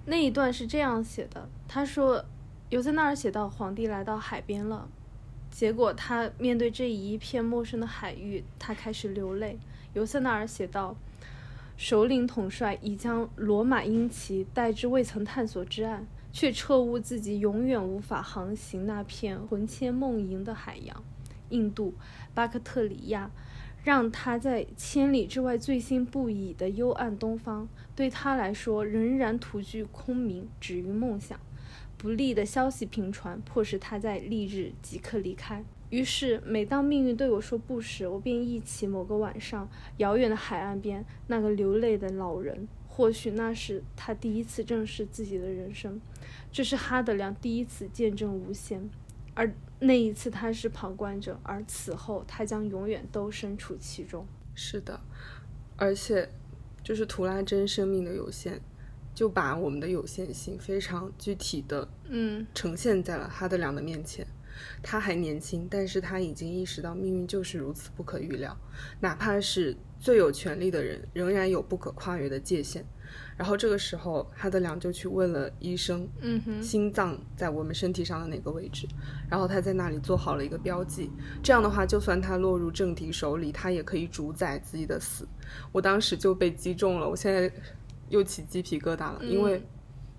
[0.06, 2.26] 那一段是这样写的，他说，
[2.69, 4.88] 尤塞纳尔写到皇帝来到海边了。
[5.49, 9.60] 结果他面对这一片陌生的海域，他开始流泪。
[9.93, 10.95] 尤瑟纳尔写道
[11.78, 21.04] ：“首领统帅已将罗马鹰旗带至未曾探索之岸，却彻悟自己永远无法航行那片魂牵梦萦的海洋——
[21.49, 21.93] 印度、
[22.34, 23.30] 巴克特里亚，
[23.84, 31.39] 让他在千里之外醉心不已的幽暗东方，对他来说仍然徒具空明，止于梦想。”
[31.98, 35.63] 不利的消息频传，迫使他在翌日即刻离开。
[35.89, 42.67] 于是，每当命运对我说不时，我便忆起某个晚上，遥远的海岸边那个流泪的老人。
[42.89, 46.00] 或许那是他第一次正视自己的人生，
[46.52, 48.88] 这是哈德良第一次见证无限，
[49.34, 54.26] 而那一次他是旁观者，而此后他将永远都身处其中。
[54.56, 55.00] 是的，
[55.78, 56.30] 而且，
[56.84, 58.62] 就是图拉真生命的有限。
[59.15, 64.26] 就把我们的有限性非常具体的，嗯，呈现在了哈德良的面前。
[64.82, 68.58] 他还年轻，但是他已经意识到命运就是如此不可预料，
[69.02, 72.84] 哪怕是最有权力的人，仍然有不可跨越的界限。
[73.38, 78.88] 然后这个时候，哈德良就去问了医生，嗯哼，心脏在我们身体上的哪个位置？
[79.30, 81.10] 然后他在那里做好了一个标记。
[81.41, 85.28] 这样的话，就算他落入政敌手里，他也可以主宰自己的死。
[85.72, 87.52] 我当时就被击中了，我现在。
[88.10, 89.65] 又起鸡皮疙瘩了，因为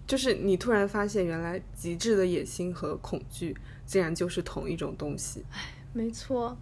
[0.04, 5.44] 就是你突然发现，原来极致的野心和恐惧竟然就是同一种东西。
[5.52, 6.58] 哎，没错，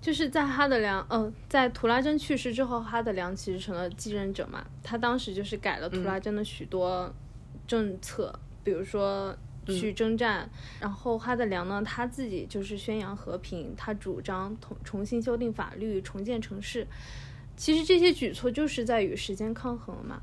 [0.00, 4.64] 就是在哈德良，嗯，在图拉真去世之后，哈德良其实成了继任者嘛。
[4.82, 7.12] 他当时就是改了图拉真的许多
[7.66, 8.32] 政策，
[8.64, 9.36] 比如说
[9.66, 10.48] 去征战，
[10.80, 16.86] 然后哈德良呢，他自己就是宣扬和平，他主张重重新修订法律，重建城市。
[17.56, 20.22] 其实这些举措就是在与时间抗衡嘛。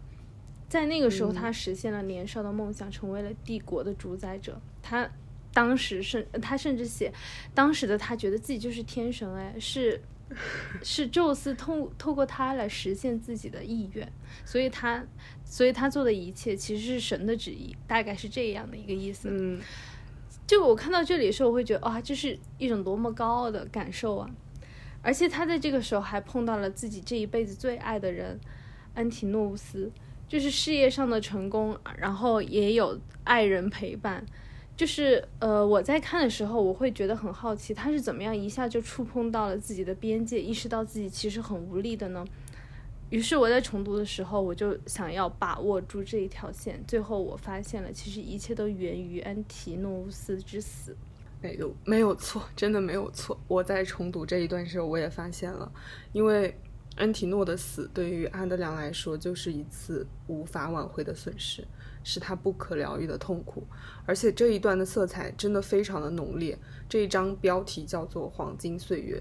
[0.67, 4.59] 在那个时候，他实现了年少的梦想，成为了帝国的主宰者。
[4.81, 5.07] 他
[5.57, 7.11] 当时甚，他甚至写，
[7.55, 9.99] 当时的他觉得自己就是天神，哎，是
[10.83, 14.07] 是宙斯通透过他来实现自己的意愿，
[14.45, 15.03] 所以他，
[15.43, 19.29] 所以他做的一切其实是神的旨意，大概是这样的一个意思。
[19.31, 19.59] 嗯，
[20.45, 24.29] 就我看到这里的时候，我会觉得哇，这是一种多么高傲的感受啊！
[25.01, 28.39] 而且他在这个时候还碰到了自己这一辈子最爱的人
[28.93, 29.91] 安提诺乌斯。
[30.27, 34.23] 就是事业上的成功，然后也有爱人陪伴。
[34.77, 42.23] 就是呃，我在看的时候，我会觉得很好奇，他是怎么样一下就触碰到了自己的边界，意识到自己其实很无力的呢？
[43.09, 46.79] 于是我在重读的时候，我就想要把握住这一条线。
[46.87, 50.95] 最后我发现了，其实一切都源于安提诺乌斯之死。
[51.41, 53.37] 没有，没有错，真的没有错。
[53.47, 55.71] 我在重读这一段时候，我也发现了，
[56.13, 56.55] 因为。
[56.99, 61.63] 安提诺的死对于阿德良来说就是一次无法挽回的损失，
[62.07, 63.67] 是他不可疗愈的痛苦。
[64.05, 66.57] 而且这一段的色彩真的非常的浓烈。
[66.87, 69.17] 这一章标题叫做《黄金岁月》，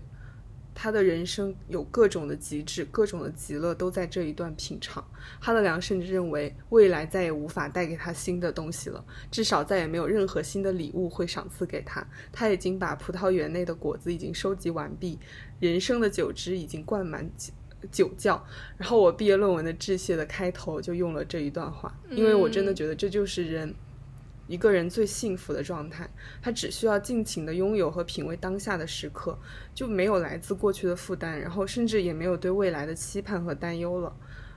[0.73, 5.05] 他的人生有各种的极致，各种的极乐都在这一段品尝。
[5.41, 12.07] 哈德良甚至认为未来再也无法带给他新的东西了，至少再也没有任何新的礼物会赏赐给他。
[12.31, 15.19] 他已经把葡萄园内的果子已经收集完毕，
[15.59, 17.29] 人生的酒汁已经灌满。
[17.93, 18.43] 酒窖，
[18.77, 23.73] 然后我毕业论文的致谢的开头就用了这一段话，因为我真的觉得这就是人
[24.49, 26.09] 一个人最幸福的状态，
[26.41, 29.39] 他只需要尽情的拥有和品味当下的时刻，
[29.75, 34.13] 就没有来自过去的负担，然后甚至也没有对未来的期盼和担忧了。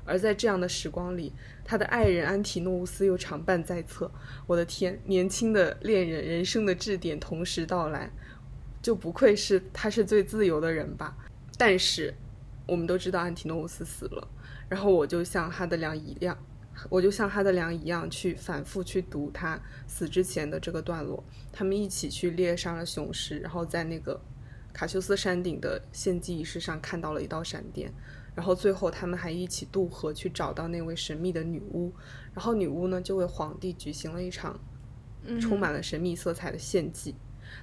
[0.06, 4.10] 而在这样的时光里，他的爱人安提诺乌斯又常伴在侧。
[4.48, 8.12] 我的天，年轻的恋人，人生的质点同时到来，
[8.82, 11.16] 就不愧是他是最自由的人吧。
[11.58, 12.14] 但是。
[12.70, 14.28] 我们都知道安提诺乌斯死了，
[14.70, 16.38] 然后我就像哈德良一样，
[16.90, 21.24] 我就像哈德良一样去反复去读他死之前的这个段落。
[21.52, 24.22] 他们一起去猎杀了雄狮，然后在那个
[24.72, 27.92] 卡修斯山顶的献祭仪式上看到了一道闪电，
[28.36, 31.92] 然后最后他们还一起渡河去找到那位神秘的女巫，
[32.34, 34.60] 然后女巫呢就为皇帝举行了一场
[35.42, 37.16] 充满了神秘色彩的献祭。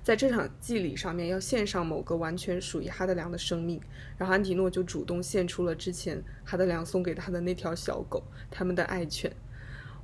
[0.07, 3.81] 在这场祭礼上面，要献上某个完全属于哈德良的生命，
[4.17, 9.29] 然后安提诺就主动献出了之前哈德良送给他的那条小狗，他们的爱犬。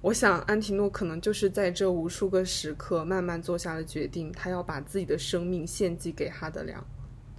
[0.01, 6.85] 我想，安提诺可能就是在这无数个时刻慢慢做下了决定，他要把自己的生命献祭给哈德良。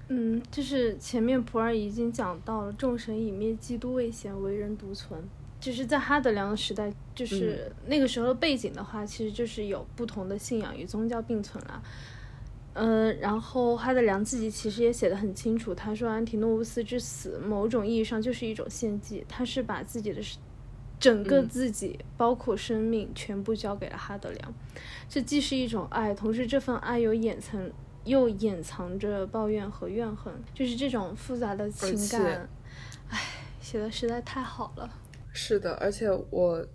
[0.07, 5.21] 嗯，就是前面普洱已经讲到了，众神已灭，基督未显，为人独存。
[5.59, 11.83] 就是在哈德良的时代，就是那个时候的背景的话，其实就是有不同的信仰与宗教并存了。
[12.75, 20.19] 嗯，然后哈德良自己其实也写的很清楚，他说安提诺乌斯之死，某种意义上就是一种献祭，他是把自己的
[20.99, 24.53] 整个自己，包括生命，全部交给了哈德良。
[25.07, 27.61] 这既是一种爱，同时这份爱又掩藏
[28.05, 32.49] 又掩藏着抱怨和怨恨，就是这种复杂的情感。
[33.09, 33.19] 唉，
[33.61, 34.89] 写的实在太好了。
[35.31, 36.65] 是的，而且我。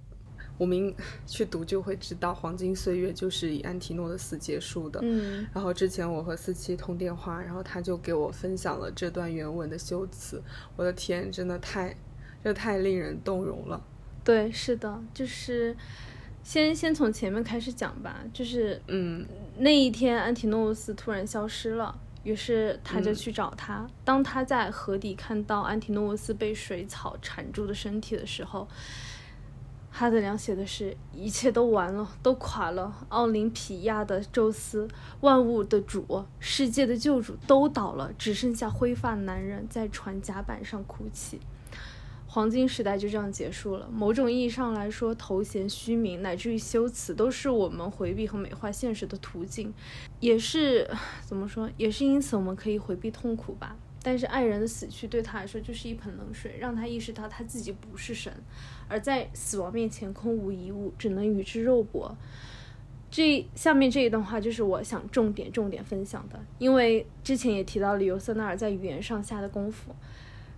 [0.58, 0.92] 我们
[1.24, 4.98] 去读就会知道，黄金岁月就是以安提诺的死结束的。
[5.04, 10.42] 嗯，然后之前我和思琪通电话，然后他就给我分享了这段原文的修辞。
[10.74, 11.96] 我的天，真的太，
[12.42, 13.80] 这太令人动容了。
[14.24, 15.76] 对，是的，就是
[16.42, 19.24] 先先从前面开始讲吧，就是嗯，
[19.58, 23.88] 那一天安提诺斯突然消失了，于是他就去找他。
[24.04, 28.66] 当他在河底看到安提诺斯被水草缠住的身体的时候。
[29.90, 33.06] 哈德良写的是一切都完了，都垮了。
[33.08, 34.86] 奥林匹亚的宙斯，
[35.20, 41.40] 万物的主，世界的救主都倒了，只剩下灰发男人在船甲板上哭泣。
[42.30, 43.88] 黄金时代就这样结束了。
[43.90, 49.72] 某种意义上来说，头衔、虚名乃至于修辞，都是我们回避和美化现实的途径，
[50.20, 50.88] 也是
[51.24, 51.68] 怎么说？
[51.78, 53.74] 也是因此我们可以回避痛苦吧。
[54.00, 58.32] 但是爱人的死去对他来说就是一盆冷水，让他意识到他自己不是神。
[58.88, 62.16] 而在死亡面前，空无一物，只能与之肉搏。
[63.10, 69.94] 这下面这一段话就是我想重点重点分享的，因为之前也提到了尤瑟纳尔在语言上下的功夫。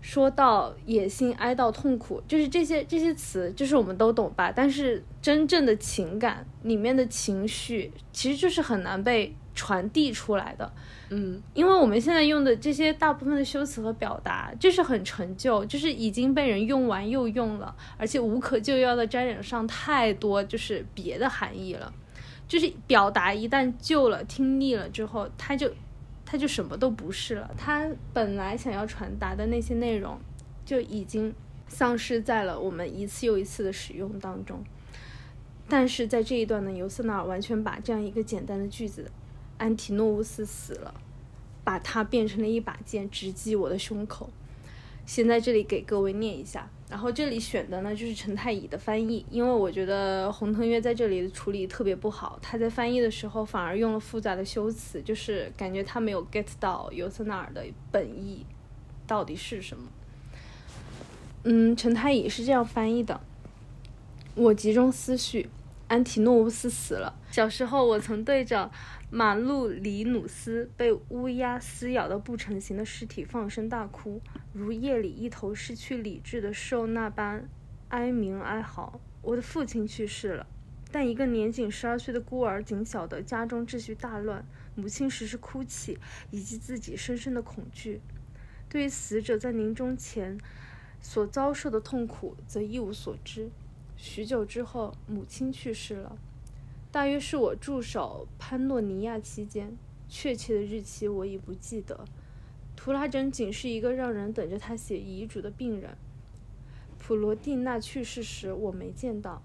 [0.03, 4.51] 说到野心、哀悼、痛苦，就是这些这些词，就是我们都懂吧？
[4.51, 10.73] 但是真正的情感里面的情绪，其实就是很难被传递出来的。
[11.11, 21.93] 嗯，因为我们现在用的这些大部分的修辞和表达，就是很陈旧，就是已经被人用完又用了，而且无可救药的沾染上太多就是别的含义了。
[22.47, 25.73] 就是表达一旦旧了、听腻了之后，它就
[26.27, 27.51] 它就什么都不是了。
[27.57, 30.19] 它本来想要传达的那些内容，
[30.65, 31.33] 就已经
[31.69, 34.65] 丧失在了我们一次又一次的使用当中。
[35.69, 39.09] 但是在这一段呢，尤瑟纳尔完全把这样一个简单的句子。
[39.61, 40.95] 安提诺乌斯死了，
[41.63, 44.31] 把它变成了一把剑，直击我的胸口。
[45.05, 58.47] 先在这里给各位念一下，然后这里选的呢就是陈太乙的翻译，因为我觉得洪腾岳在这里的处理特别不好，他在翻译的时候反而用了复杂的修辞，就是感觉他没有 get 到尤瑟纳尔的本意
[59.07, 59.89] 到底是什么。
[61.43, 63.21] 嗯，陈太乙是这样翻译的：
[64.37, 65.51] 我集中思绪，
[65.89, 67.15] 安提诺乌斯死了。
[67.31, 68.71] 小时候我曾对着。
[69.13, 74.21] 马路里努斯被乌鸦撕咬的不成形的尸体放声大哭，
[74.53, 77.49] 如夜里一头失去理智的兽那般
[77.89, 79.01] 哀鸣哀嚎。
[79.21, 80.47] 我的父亲去世了，
[80.93, 84.47] 但一个年仅十二岁的孤儿仅晓得家中秩序大乱，
[84.77, 85.99] 母亲时时哭泣，
[86.31, 88.01] 以及自己深深的恐惧。
[88.69, 90.39] 对于死者在临终前
[91.01, 93.51] 所遭受的痛苦，则一无所知。
[93.97, 96.17] 许久之后，母亲去世了。
[96.93, 99.77] 大约是我驻守潘诺尼亚期间，
[100.09, 102.05] 确切的日期我已不记得。
[102.75, 105.97] 图拉真仅是一个让人等着他写遗嘱的病人。
[106.99, 109.43] 普罗蒂娜去世时我没见到。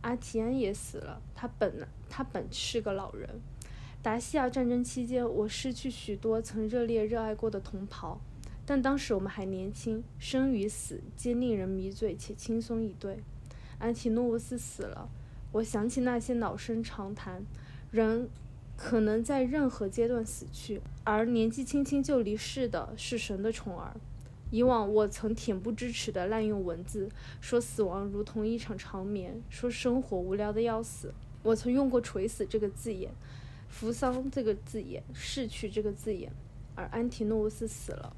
[0.00, 3.40] 阿提安也死了，他本他本是个老人。
[4.02, 8.18] 达西亚战争期间，我失去许多曾热烈热爱过的同袍，
[8.64, 13.18] 但当时我们还年轻，生与死皆令人迷醉且轻松以对。
[13.78, 15.10] 安提诺乌斯死了。
[15.52, 17.44] 我想起那些老生常谈，
[17.90, 18.28] 人
[18.76, 23.96] 可能在任何阶段死去，而年纪轻轻就离世的是神的宠儿。
[24.50, 27.08] 以往我曾恬不知耻地滥用文字，
[27.40, 31.12] 说死亡如同一场长眠，说生活无聊的要死。
[31.42, 33.12] 我曾用过“垂死”这个字眼
[33.68, 36.32] ，“扶桑”这个字眼，“逝去”这个字眼，
[36.74, 38.14] 而安提诺乌斯死了。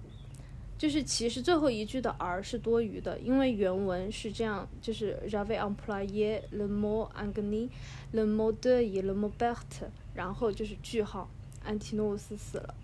[0.82, 7.68] 就是其实最后一句的 r 是多余的，因为原文是这样，就是 j'avais employé le mot agni,
[8.12, 11.30] le mot de et le mot berte，然后就是句号，
[11.64, 12.74] 安提诺乌斯死了。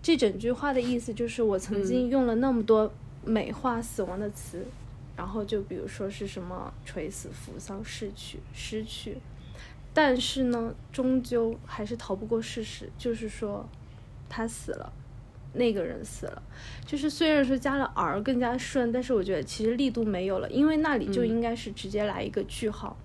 [0.00, 2.92] 这整句话的意思就是我曾经用了那么多
[3.24, 4.64] 美化死亡的词，
[5.16, 9.18] 然后就比如说是什么垂死、扶桑、逝去、失去，
[9.92, 13.68] 但是呢，终究还是逃不过事实，就是说
[14.28, 14.92] 他死了。
[15.54, 16.42] 那个人死了，
[16.84, 22.96] 就是虽然说加了 r 更加顺，但是我觉得其实力度没有了，因为那里就应该是直接来一个句号，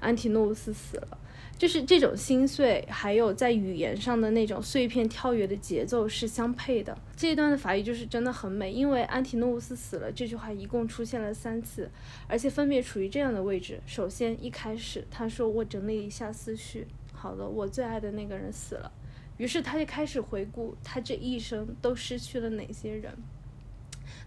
[0.00, 1.18] 安提诺乌斯死了。
[1.56, 6.98] 就是这种心碎，还有在语言上的那种碎片跳跃的节奏是相配的。
[7.16, 11.88] 这一段的法语就是真的很美，因为安提诺乌斯死了这句话一共出现了三次，
[12.26, 13.80] 而且分别处于这样的位置。
[13.86, 18.90] 首先一开始他说我整理一下思绪，好的，我最爱的那个人死了，
[19.36, 23.16] 于是他就开始回顾他这一生都失去了哪些人。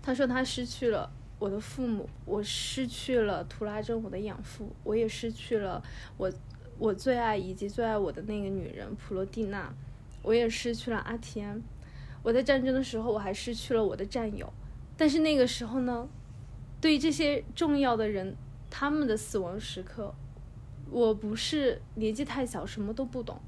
[0.02, 5.84] 他说他失去了我的父母，我失去了图拉真我的养父，我也失去了
[6.18, 6.32] 我。
[6.80, 9.74] 我最爱以及最爱我的那个女人普罗蒂娜，
[10.22, 11.60] 我也失去了阿提安。
[12.22, 14.54] 我在战争的时候，我还失去了我的战友。
[14.96, 16.08] 但是那个时候呢，
[16.80, 18.36] 对于这些重要的人，
[18.70, 20.14] 他们的死亡时刻，
[20.92, 23.42] 我不是年纪太小什么都不懂，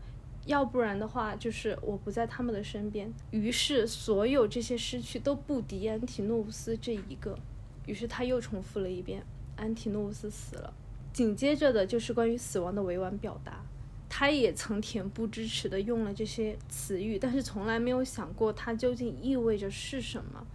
[0.45, 3.13] 要不然的话就是我不在他们的身边。
[3.31, 7.37] 于是所有这些失去都不敌安提诺乌斯这一个。
[7.85, 9.23] 于是他又重复了一遍：
[9.55, 10.73] 安提诺乌斯死了。
[11.11, 13.63] 紧接着的就是关于死亡的委婉表达，
[14.07, 20.45] 他也曾恬不知耻地用了这些词语，但是从来没有想过它究竟意味着是什么。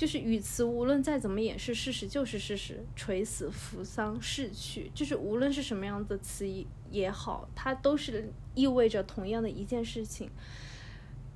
[0.00, 2.82] 就是语词无论再怎么掩饰，事实就是事实。
[2.96, 6.46] 垂死、扶桑、逝去，就是无论是什么样的词
[6.90, 10.30] 也好，它都是意味着同样的一件事情。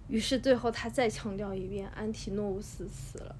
[0.08, 3.36] 于是最后他再强调一遍：安提诺乌斯死了。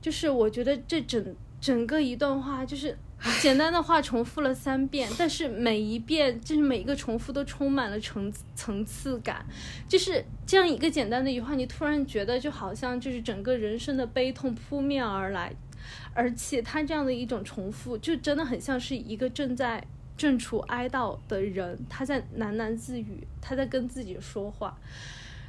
[0.00, 2.98] 就是我觉得这整整个一段话就是。
[3.40, 9.46] 简单的话重复了三遍，但是每一遍就是每一个重复都充满了层层次感，
[9.88, 15.54] 就是这样一个简单的一句话，你突然觉得就好像就是整个人生的悲痛扑面而来，
[16.12, 19.84] 而且他这样的一种重复，就真的很像是一个正在
[20.16, 24.76] 正处哀悼的人，他在喃喃自语，他在跟自己说话，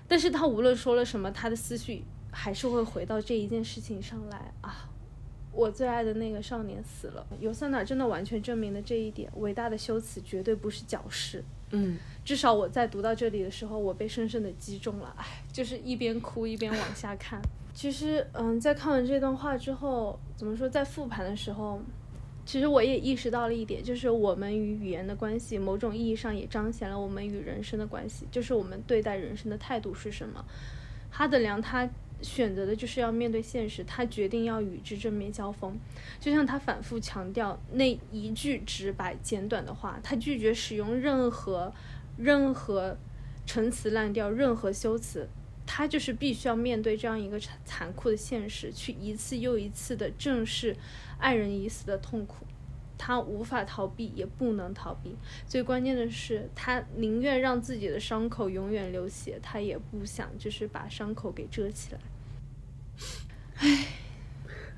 [0.08, 4.90] 但是他无论说了什么，他的思绪还是会回到这一件事情上来啊。
[5.54, 9.32] 我最爱的那个少年死了，尤塞纳真的完全证明了这一点。
[9.38, 11.44] 伟大的修辞绝对不是矫饰。
[11.70, 15.14] 嗯，至少我在读到这里的时候，我被深深的击中了。
[15.18, 17.40] 唉，就是一边哭一边往下看。
[17.74, 21.82] 其实，嗯，在看完这段话之后，怎么说，在复盘的时候，
[22.46, 30.44] 其实我也意识到了一点，就是我们与语言的关系，某种意义上也彰显了我们与人生的关系，就是我们对待人生的态度是什么。
[31.10, 31.88] 哈德良他。
[32.24, 35.78] 选择的就是要面对现实，他决定要与之正面交锋。
[36.20, 41.72] 就像他反复强调那一句直白简短的话，他拒绝使用任何
[42.18, 42.98] 任何
[43.46, 45.28] 陈词滥调、任何修辞，
[45.66, 50.76] 他就是必须要面对这样一个残残酷的现实，去一次又一次的正视
[51.20, 52.46] 爱人已死的痛苦。
[52.96, 55.14] 他无法逃避，也不能逃避。
[55.46, 62.00] 最关键的是，他宁愿让自己的伤口永远流血，他也不想就是把伤口给遮起来。
[63.64, 63.88] 唉，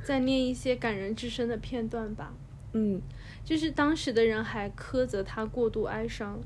[0.03, 2.31] 再念一些感人至深的片段吧。
[2.73, 3.01] 嗯，
[3.43, 6.39] 就是当时的人还苛责他过度哀伤，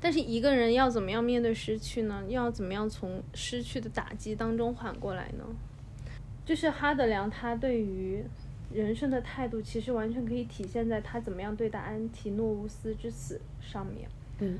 [0.00, 2.24] 但是一个人要怎么样面对失去呢？
[2.28, 5.44] 要怎么样从失去的打击当中缓过来呢？
[6.46, 8.24] 就是哈德良他对于
[8.72, 14.08] 人生的态度，其实完全可以体现在他怎么样对待安提诺乌斯之死上面。
[14.38, 14.58] 嗯，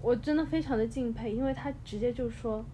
[0.00, 2.64] 我真的非常的敬佩，因为他直接就说：“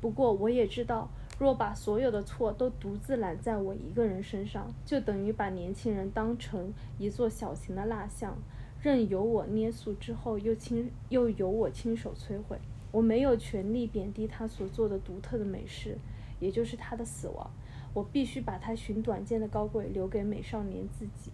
[0.00, 8.36] 不过我也知道。”若把所有的错都独自揽在我一个人身上，就等于把年轻人当成一座小型的蜡像，
[8.80, 12.56] 任由我捏塑之后又亲又由我亲手摧毁。
[12.92, 15.98] 我没有权利贬低他所做的独特的美事，
[16.38, 17.50] 也就是他的死亡。
[17.92, 21.32] 我必须把他寻短见的高贵留给美少年自己。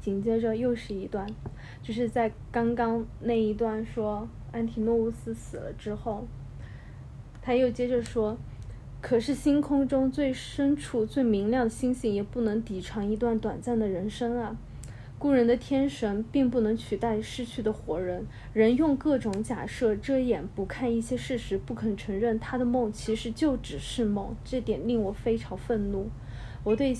[0.00, 1.24] 紧接着又是一段，
[1.84, 6.26] 就是在刚刚那一段说安提诺乌斯死了之后，
[7.40, 8.36] 他又接着说。
[9.08, 14.56] 可是星空中最深处、最明亮的星星也不能抵偿一段短暂的人生啊！
[15.16, 18.26] 故人的天神并不能取代逝去的活人。
[18.52, 26.10] 人用各种假设遮掩、不看一些事实，不肯承认他的梦其实就只是梦，这点令我非常愤怒。
[26.64, 26.92] 我对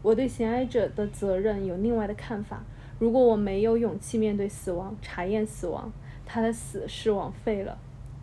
[0.00, 2.64] 我对嫌爱者的责任有另外的看法。
[2.98, 5.92] 如果我没有勇气面对死亡、查验死亡，
[6.24, 7.76] 他的死是枉费了。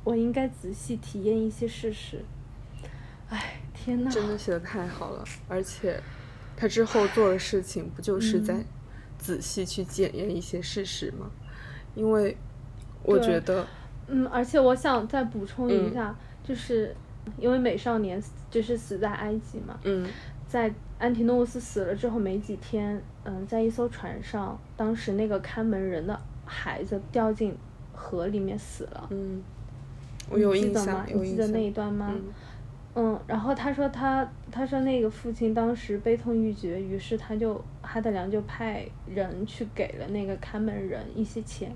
[0.03, 2.25] 我应该仔细体验一些事实。
[3.29, 4.09] 哎，天呐！
[4.11, 6.01] 真的写的太好了，而且
[6.57, 8.63] 他之后做的事情不就是在
[9.17, 11.29] 仔细去检验一些事实吗？
[11.95, 12.35] 因为
[13.03, 13.65] 我觉得，
[14.07, 16.95] 嗯，而且我想再补充一下，就是
[17.37, 20.07] 因为美少年就是死在埃及嘛，嗯，
[20.47, 27.55] 在安提诺乌斯死了之后没几天，嗯，在一艘船上，当时那个看门人的孩子掉进
[27.93, 29.41] 河里面死了，嗯，
[30.29, 32.11] 我有印象，你记得那一段吗？
[32.11, 32.23] 嗯，
[33.27, 41.71] 然后他说他他说那个父亲当时悲痛欲绝，于是他就哈德良就派人去给了那个看门人一些钱，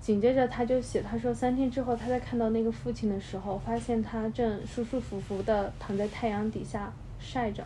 [0.00, 7.62] 紧接着他就写，他说三天之后，他在看到那个父亲的时候，发现他正舒舒服服的躺在太阳底下晒着，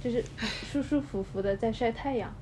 [0.00, 2.34] 就是舒舒服服的在晒太阳。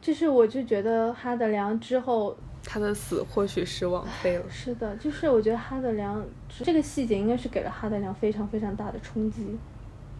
[0.00, 2.36] 就是我就觉得哈德良之后，
[2.66, 4.44] 他的死或许是枉费了。
[4.50, 9.56] 是的，就是我觉得哈德良这个细节应该是给了哈德良非常非常大的冲击。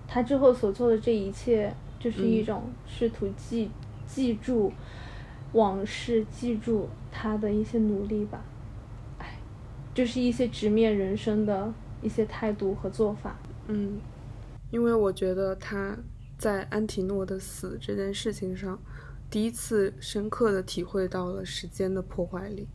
[0.08, 3.70] 他之后所做的这一切，就是一种试图记
[4.06, 4.72] 记住。
[5.52, 8.44] 往事，记住他的一些努力吧，
[9.18, 9.38] 哎，
[9.94, 11.72] 就是一些直面人生的
[12.02, 13.38] 一些态度和做法。
[13.68, 13.98] 嗯，
[14.70, 15.96] 因为我觉得他
[16.36, 18.78] 在安提诺的死这件事情上，
[19.30, 22.68] 第一次深刻的体会到了时间的破坏力。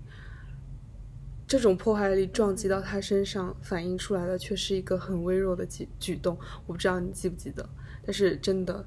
[1.47, 6.37] 这种破坏力撞击到他身上，反映出来的却是一个很微弱的举举动。
[6.65, 7.67] 我不知道你记不记得，
[8.05, 8.85] 但是真的。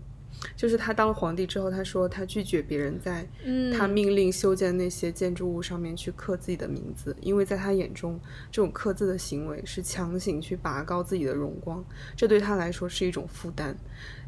[0.56, 3.26] 就是他当了皇帝之后，他说他拒绝别人在
[3.72, 8.18] 他命令修建那些建筑物上面去刻自己的名字，因为在他眼中，
[8.50, 11.84] 这种刻字的行为是强行去拔高自己的荣光，
[12.16, 13.76] 这对他来说是一种负担。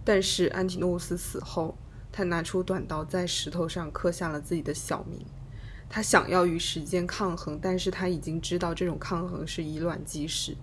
[0.05, 1.77] 但是安提诺乌斯死后，
[2.17, 5.21] 他拿出短刀在石头上刻下了自己的小名。
[5.87, 10.57] 他想要与时间抗衡，但是他已经知道这种抗衡是以卵击石。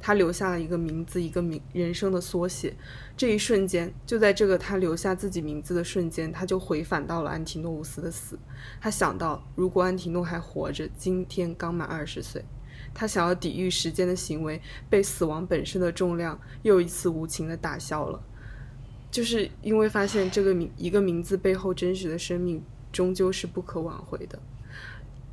[0.00, 2.74] 他留下了一个名字，一个名人生的缩写。
[3.16, 8.36] 这一瞬间，就在这个他留下自己名字的瞬间，他就回返到了安提诺乌斯的死。
[8.80, 12.44] 他想到，如果安提诺还活着，今天刚满二十岁，
[12.92, 18.20] 他想要抵御时间的行为，被死亡本身的重量又一次无情的打消了。
[19.16, 22.62] 就是因为发现这个名一个名字背后真实的生命，
[22.92, 24.38] 终究是不可挽回的。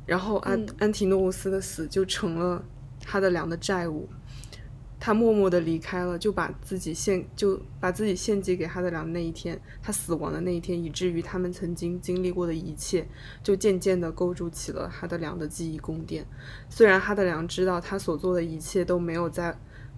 [0.06, 2.64] 然后安安提诺乌斯的死就成了
[3.04, 4.08] 哈德良的债务。
[4.98, 13.06] 他默默地离开了，就把自己献就把自己献祭给哈德良那一天，他死亡的那一天，以至于他们曾经经历过的一切，
[13.42, 16.26] 就渐渐地构筑起了哈德良的记忆宫殿。
[16.70, 19.54] 虽然哈德良知道他所做的一切都没有在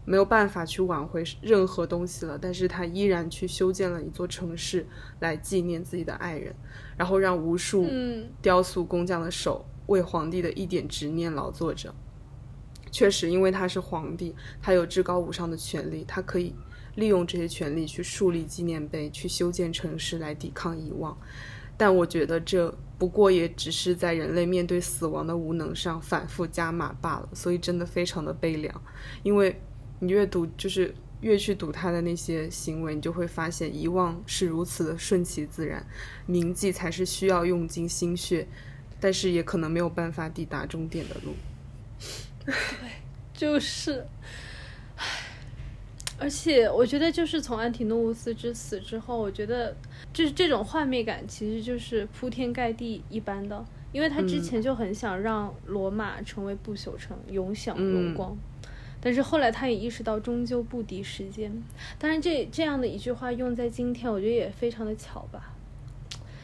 [0.06, 4.86] 没有办法去挽回任何东西了，但是他依然去修建了一座城市
[5.20, 6.54] 来纪念自己的爱人，
[6.96, 7.86] 然后让无数
[8.40, 11.94] 雕塑工匠的手为皇帝的一点执念劳作着。
[12.92, 16.54] 确实，因为他是皇帝，他有至高无上的权利，他可以
[16.94, 21.14] 利用这些权利去树立纪念碑，去修建城市来抵抗遗忘。
[21.76, 27.28] 但我觉得这不过也只是在人类面对死亡的无能上反复加码罢了。
[27.34, 28.82] 所以真的非常的悲凉。
[29.22, 29.60] 因为
[29.98, 35.84] 你越读，就是越去读他的那些行为，你就会发现遗忘是如此的顺其自然，
[36.26, 38.46] 铭记才是需要用尽心血，
[39.00, 41.34] 但是也可能没有办法抵达终点的路。
[42.44, 42.54] 对，
[43.32, 44.06] 就是，
[46.18, 49.74] 而且我觉得，就是从安提诺乌斯之死之后，我觉得
[50.12, 53.64] 就是这种幻灭感，其实就是铺天盖地一般的。
[53.92, 58.36] 因为他之前就很想让罗马成为不朽城，永享荣光，
[59.00, 61.62] 但是后来他也意识到，终究不敌时间。
[61.98, 65.54] 当然，这这样的一句话用在今天，我觉得也非常的巧吧。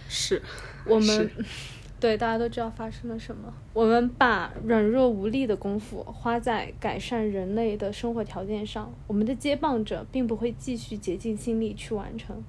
[0.09, 0.43] 是，
[0.87, 1.31] 我们。
[1.99, 3.55] 对，大家都知道发生了什么。
[3.73, 12.43] 我们把软弱无力的功夫花在改善人类的生活条件上，我们的接棒者并不会继续竭尽心力去完成。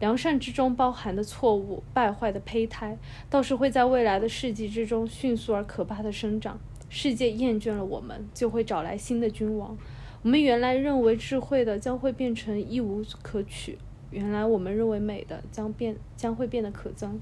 [0.00, 2.98] 良善之中包含的错误、败坏的胚胎，
[3.30, 6.58] 倒是会在未来的世纪之中迅速而可怕的生长。
[6.88, 9.76] 世界厌倦了我们，就会找来新的君王。
[10.22, 13.76] 我们原来认为智慧的，将会变成一无可取；
[14.10, 17.18] 原来我们认为美的，将变将会变得可憎。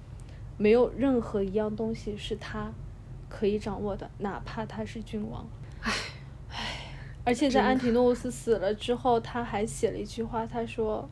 [0.56, 2.72] 没有任何一样东西是他
[3.28, 5.46] 可以掌握的，哪怕他是君王。
[5.82, 5.92] 唉，
[6.48, 6.56] 唉，
[7.24, 11.06] 而且在安提诺乌斯死了之后，他还写了一句话，他说：“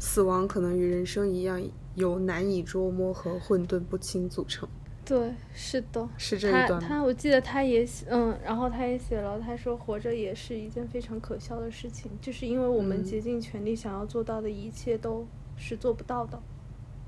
[0.00, 1.62] 死亡可能与人生一样，
[1.94, 4.68] 由难以捉摸和混沌不清组成。”
[5.04, 6.80] 对，是的，是这一段。
[6.80, 15.26] 他他，我记得他也写，嗯，然后他也写了，他说：“活着也是一件非常可笑的事情，就是因为我们竭尽全力想要做到的一切都
[15.56, 16.40] 是做不到的。”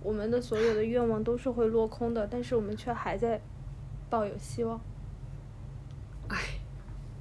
[0.03, 3.41] 我们的所有的愿望都是会落空的，但是我们却还在
[4.11, 4.79] 抱有希望。
[6.29, 6.37] 唉，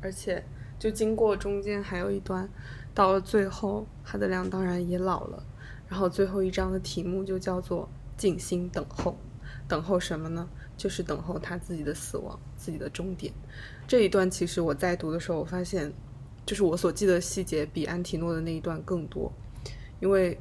[0.01, 0.43] 而且
[0.79, 2.49] 就经过中间还有一段，
[2.95, 5.43] 到了最后，哈德良当然也老了。
[5.87, 9.15] 然后最后一章的题目就叫做“静心等候”，
[9.67, 10.49] 等候什么呢？
[10.83, 13.31] 就是等候他自己的死亡，自己的终点。
[13.87, 15.89] 这一段其实我在读的时候，我发现，
[16.45, 19.31] 就是我所记得细节比安提诺的那一段更多，
[20.01, 20.37] 因为。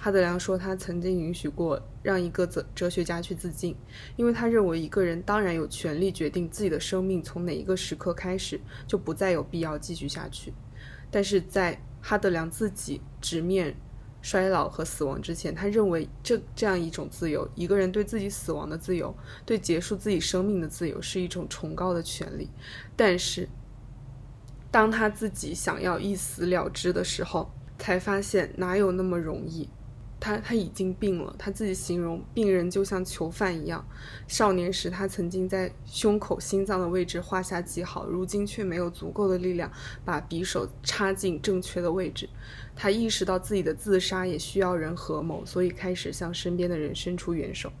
[0.00, 3.74] 哈德良说，他曾经允许过让一个哲哲学家去自尽，
[4.16, 10.52] 因为他认为一个人当然有权利决定自己的生命从哪一个时刻开始就不再有必要继续下去。
[11.10, 13.74] 但是在哈德良自己直面
[14.20, 19.14] 衰老和死亡之前，他认为这这样一种自由，一个人对自己死亡的自由，
[19.46, 22.48] 对结束自己生命的自由，是一种崇高的权利。
[22.96, 23.48] 但是，
[24.70, 29.68] 当他自己想要一死了之的时候，才发现哪有那么容易。
[30.20, 33.86] 他他已经病了，他自己形容病人就像囚犯一样。
[34.26, 39.70] 少年时，他曾经在胸口、心脏的位置画下记号，如今却没有足够的力量
[40.04, 42.28] 把匕首插进正确的位置。
[42.74, 47.72] 他意识到自己的自杀也需要人合谋，所以开始向身边的人伸出援手。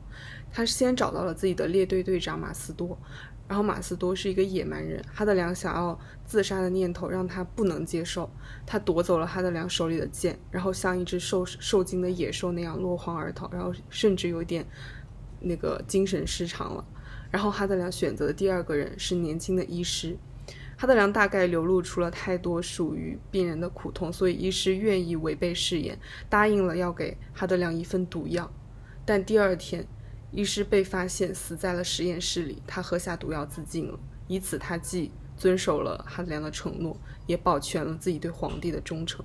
[0.52, 2.98] 他先找到了自己的列队队长马斯多。
[3.46, 5.98] 然后马斯多是一个野蛮人，哈德良想要
[6.28, 8.30] 自杀的念头让他不能接受，
[8.64, 14.64] 他夺走了哈德良手里的剑，然后像一只受受惊的野兽那样落荒而逃，然后甚至有点
[15.40, 16.84] 那个精神失常了。
[17.30, 20.16] 然后哈德良选择的第二个人是年轻的医师，
[20.76, 25.98] 哈德良大概流露出了太多属于病人的苦痛，所以医师愿意违背誓言，
[26.28, 28.52] 答应了要给哈德良一份毒药，
[29.04, 29.86] 但第二天。
[30.30, 33.98] 医师被发现死在了实验室里，他喝下毒药自尽了。
[34.26, 36.94] 以此，他既遵守了哈德良的承诺，
[37.26, 39.24] 也保全了自己对皇帝的忠诚。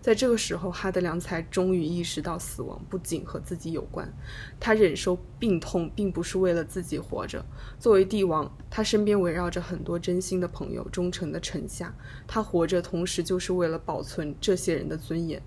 [0.00, 4.12] 在这个时候，哈德良才终于意识到，死亡不仅和自己有关。
[4.58, 7.44] 他忍受病痛，并不是为了自己活着。
[7.78, 11.94] 作为帝王，他身边围绕着很多真心的朋友、忠诚的臣下。
[12.26, 15.40] 他活着，同时就是为了保存这些人的尊严。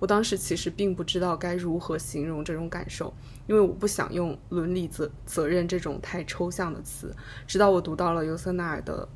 [0.00, 3.14] 我当时其实并不知道该如何形容这种感受，
[3.46, 7.14] 因为我不想用伦理责责任这种太抽象的词。
[7.46, 9.08] 直到我读到了尤瑟纳尔的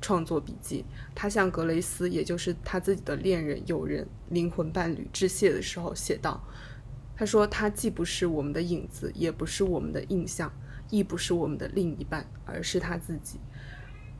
[0.00, 0.84] 创作笔记，
[1.14, 6.42] 他向格雷斯，也就是他自己的恋人、友人、灵魂伴侣致谢的时候写道
[7.16, 10.52] ：“他说，他既不是我们的影子，也不是我们的印象，
[10.90, 13.40] 亦不是我们的另一半，而是他自己。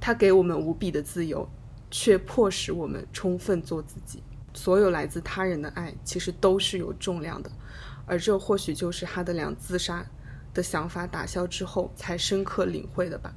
[0.01, 1.49] 他给我们无比的自由，
[1.91, 4.22] 却迫使我们充分做自己。”
[4.55, 7.51] 所有来自他人的爱，其实都是有重量的，
[8.07, 10.05] 而这或许就是哈德良自杀
[10.53, 13.33] 的想法打消之后才深刻领会的吧。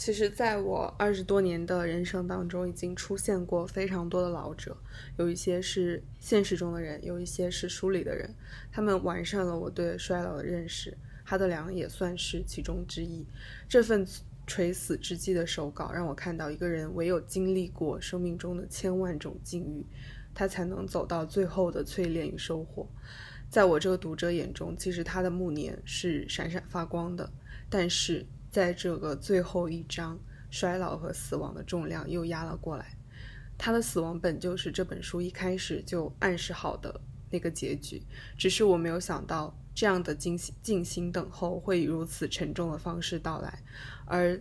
[0.00, 4.74] 其实，在我二十多年的人生当中，已经出现过非常多的老者，
[5.18, 8.34] 有一些是现实中的人，有一些是书里的人，
[8.72, 10.96] 他们完善了我对衰老的认识。
[11.22, 13.26] 哈德良也算是其中之一。
[13.68, 14.06] 这份
[14.46, 19.84] 垂死之际的手稿，让我看到一个人唯有经历过生命中的千万种境遇。
[20.32, 22.88] 他才能走到最后的淬炼与收获。
[23.50, 27.30] 在我这个读者眼中，其实他的暮年是闪闪发光的。
[27.68, 30.18] 但是在这个最后一章，
[30.50, 32.96] 衰老和死亡的重量又压了过来。
[33.56, 38.02] 他的死亡本就是这本书一开始就暗示好的那个结局，
[38.36, 43.62] 只是我没有想到这样的静心静心等候会以如此沉重的方式到来。
[44.06, 44.40] 而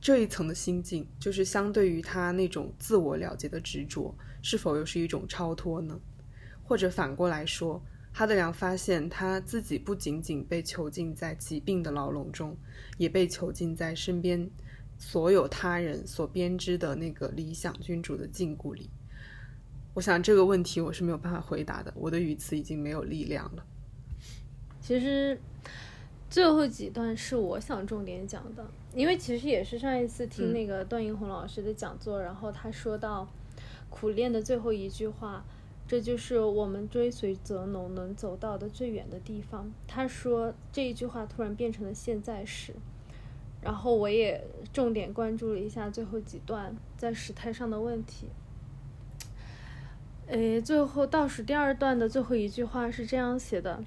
[0.00, 4.14] 这一层的心境，就是相对于他那种自我了结的执着。
[4.40, 6.00] 是否又是一种超脱呢？
[6.62, 7.82] 或者反过来说，
[8.18, 12.56] 哈德良发现他自己不仅仅被囚禁在疾病的牢笼中，
[12.96, 14.50] 也被囚禁在身边
[14.98, 18.90] 所有他人所编织的那个理想君主的禁锢里。
[19.94, 23.64] 我想这个问题我是没有办法回答的，我的语词已经没有力量了。
[24.80, 25.40] 其实
[26.28, 33.28] 最后几段是我想重点讲的，因为其实也是上一次听那个段奕宏老师的讲座，然后他说到。
[33.90, 35.42] 苦练的最后一句话，
[35.88, 39.72] 这就是我们追随泽农能走到的最远的地方。
[39.86, 42.74] 他说这一句话突然变成了现在时，
[43.62, 48.28] 然后我也重点关注了一下最后几段在时态上的问题。
[50.26, 53.82] 诶，最后倒数第二段的最后一句话是这样写的，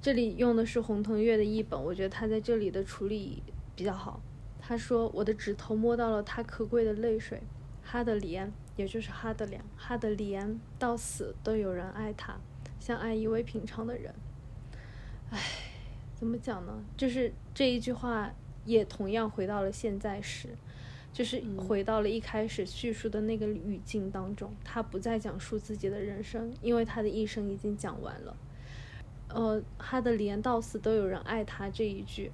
[0.00, 3.44] 这里用的是洪腾月的译本，我觉得他在这里的处理
[3.76, 4.20] 比较好。
[4.58, 7.40] 他说我的指头摸到了他可贵的泪水，
[7.84, 8.52] 哈德里安。
[8.76, 12.38] 也就是哈德良，哈德里安到死都有人爱他，
[12.80, 14.14] 像爱一位平常的人。
[15.30, 15.38] 唉，
[16.14, 16.84] 怎么讲呢？
[16.96, 18.32] 就是这一句话
[18.64, 20.48] 也同样回到了现在时，
[21.12, 24.54] 就是回到了一开始叙述的那个语境当中。
[24.64, 28.36] 他不再讲述自己的人生，因为他的一生已经讲完了。
[29.28, 32.30] 呃，哈德里安到死都有人爱他这一句，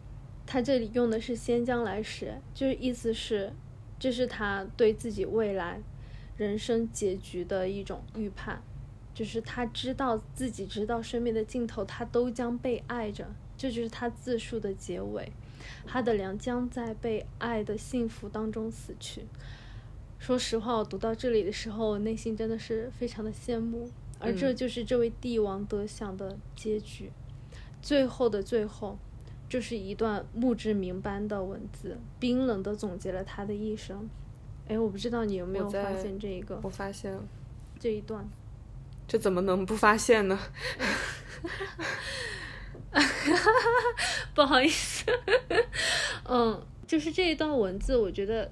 [0.47, 3.53] 他这里用的是先将来时，就是意思是，
[3.99, 5.80] 这是他对自己未来。
[6.39, 8.62] 人生结局的一种预判，
[9.12, 13.26] 就是他知道自己直到生命的尽头，他都将被爱着，
[13.57, 15.30] 这就是他自述的结尾。
[15.84, 19.26] 哈德良将在被爱的幸福当中死去。
[20.18, 23.91] 说实话，我读到这里的时候，内心真的是非常的羡慕。
[24.20, 27.12] 而这就是这位帝王得享的结局。
[27.80, 28.99] 最后的最后，
[29.49, 34.09] 就是一段墓志铭般的文字，冰冷的总结了他的一生。
[34.68, 36.60] 哎，我不知道你有没有发现这一个？
[36.62, 37.22] 我发现了
[37.80, 38.24] 这一段。
[39.06, 40.38] 这怎么能不发现呢？
[44.34, 45.04] 不好意思，
[46.24, 48.50] 嗯，就是这一段文字，我觉得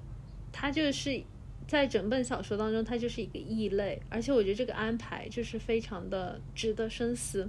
[0.51, 1.23] 它就是
[1.67, 7.47] 在整本小说当中，它就是一个异类，而且我觉得这个安排就是非常的值得深思，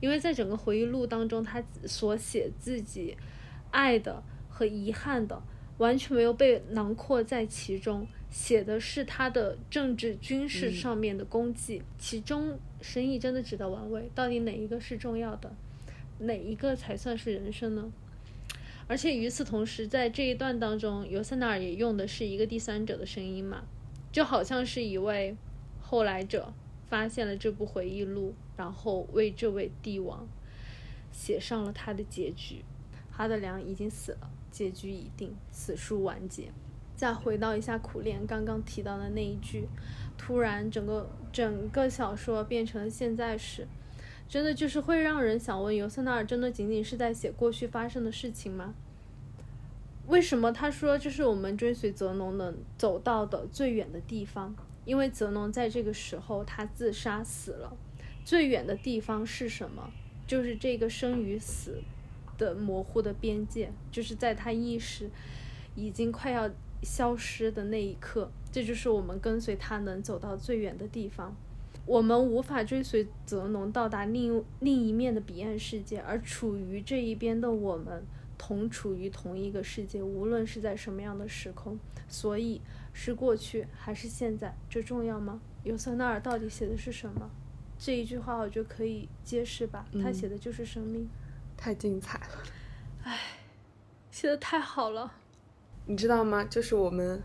[0.00, 3.16] 因为在整个回忆录当中，他所写自己
[3.70, 5.42] 爱的和遗憾的，
[5.80, 15.50] 完全没有被囊括在其中，写的是他的政治军事上面的功绩，其中深意真的值得玩味，到底哪一个是重要的？
[16.18, 17.90] 哪一个才算是人生呢？
[18.86, 23.62] 而且与此同时，在这一段当中，尤塞纳尔也用的是一个第三者的声音嘛，
[24.12, 25.34] 就好像是一位
[25.80, 26.52] 后来者
[26.90, 30.28] 发现了这部回忆录，然后为这位帝王
[31.10, 32.62] 写上了他的结局。
[33.10, 36.50] 哈德良已经死了，结局已定，此书完结。
[36.94, 39.68] 再回到一下苦练刚刚提到的那一句，
[40.18, 43.66] 突然整个整个小说变成了现在时。
[44.28, 48.74] 真的就是会让人想问：尤瑟纳尔真的仅仅是在写过去发生的事情吗？
[50.06, 54.54] 为什么他说这是我们追随泽农能走到的最远的地方？
[54.84, 57.76] 因为泽农在这个时候他自杀死了。
[58.24, 59.90] 最远的地方是什么？
[60.26, 61.82] 就是这个生与死
[62.40, 65.10] 的模糊的边界，就是在他意识
[65.76, 66.50] 已经快要
[66.82, 71.36] 消失的那一刻，这就是我们跟随他能走到最远的地方。
[71.84, 78.02] 我们无法追随泽农到达另另一面的彼岸世界，而处于这一边的我们
[78.38, 81.78] 同处于同一个世界，无论是在什么样的时空。
[82.08, 82.60] 所以，
[82.92, 85.40] 是过去还是现在，这重要吗？
[85.62, 87.30] 尤瑟纳尔到底写的是什么？
[87.78, 91.08] 这一句话我觉得可以揭示吧，他写的就是生命。
[91.60, 92.42] 太精彩了，
[93.04, 93.18] 唉，
[94.10, 95.12] 写的太好了。
[95.84, 96.42] 你知道吗？
[96.44, 97.22] 就是我们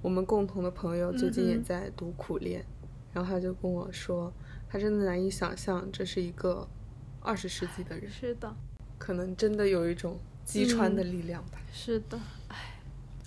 [0.00, 2.64] 我们共同的朋友最近也在读苦练。
[3.12, 4.32] 然后他就跟我说，
[4.66, 6.66] 他真的难以想象这是一个
[7.20, 8.10] 二十世纪的人。
[8.10, 8.56] 是的，
[8.98, 11.60] 可能真的有一种击穿的力量吧。
[11.70, 12.18] 是的，
[12.48, 12.80] 唉。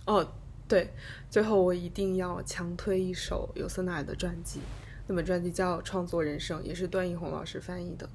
[0.07, 0.27] 哦，
[0.67, 0.91] 对，
[1.29, 4.61] 最后我一定要强推一首尤瑟纳尔的传记，
[5.05, 8.09] 那本传记叫《创作人生》，也是段奕宏老师翻译的。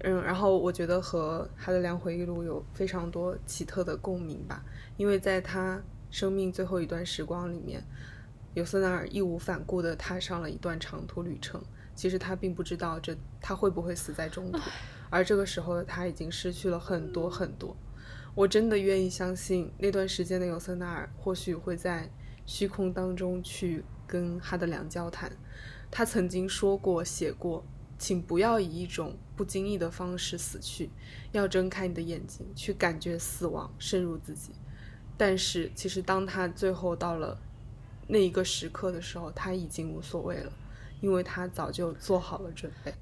[0.00, 4.64] 嗯，然后我觉得和《哈德良回忆录》有非常多奇特的共鸣吧，
[4.96, 7.82] 因为在他生命最后一段时光里面。
[8.54, 11.62] 尤瑟纳尔义无反顾地踏上了一段长途旅程。
[11.94, 14.58] 其实他并不知道这他会不会死在中途，
[15.08, 17.76] 而这个时候的他已经失去了很多很多。
[18.34, 22.10] 我真的愿意相信那段时间的尤瑟纳尔或许会在
[22.44, 25.30] 虚空当中去跟哈德良交谈。
[25.88, 27.64] 他曾经说过、写过
[27.98, 30.90] ：“请不要以一种不经意的方式死去，
[31.32, 34.52] 要睁开你的眼睛，去感觉死亡渗入自己。”
[35.16, 37.40] 但是其实当他最后到了。
[38.12, 40.52] 那一个时刻的时候，他已经无所谓了，
[41.00, 42.92] 因为他早就做好了准备。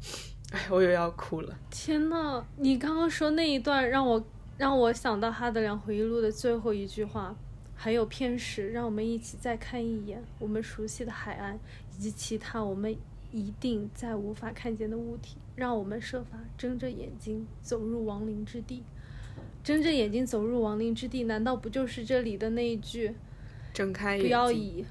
[0.52, 1.56] 哎，我又要哭了！
[1.70, 4.22] 天呐，你刚刚说那一段让我
[4.58, 7.36] 让我想到《哈德良回忆录》的最后一句话，
[7.76, 11.56] 还有片时，让我们一起再看一眼我们熟悉的海岸
[11.96, 12.96] 以及其他我们
[13.30, 18.84] 一定再无法看见的物体，让我们设法睁着眼睛走入亡灵之地。
[19.64, 23.12] 睁着眼睛走入亡灵之地，难道不就是这里的那一句？
[23.74, 24.86] 睁开眼睛，不要以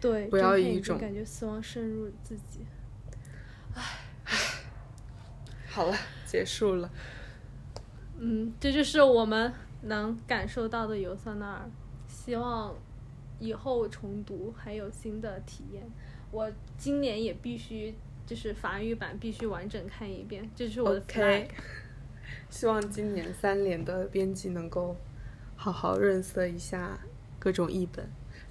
[0.00, 2.60] 对，不要以一种感觉死亡渗入自己。
[3.74, 3.82] 唉，
[5.68, 5.96] 好了，
[6.26, 6.90] 结束了。
[8.16, 9.52] 嗯，这就是我们
[9.82, 11.70] 能感受到的尤瑟纳尔。
[12.08, 12.74] 希望
[13.38, 15.82] 以后重读还有新的体验。
[16.30, 17.94] 我今年也必须
[18.26, 21.48] 就是法语版必须完整看一遍，这是我的 flag。
[22.50, 24.96] 希望今年三联的编辑能够
[25.56, 26.98] 好好润色一下
[27.38, 28.08] 各种译本。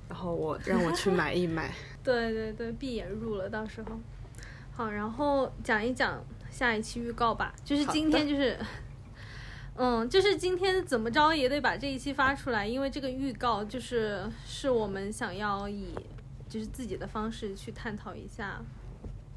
[0.09, 3.99] 然后我让我去买一买， 对对对，闭眼入了，到时候
[4.71, 8.55] 好，然后讲一讲下一期预告吧，就是今天就是，
[9.75, 15.95] 嗯，就是今天怎么着也得把这一期发出来，因为这个预告就是是我们想要以
[16.47, 18.61] 就是自己的方式去探讨一下，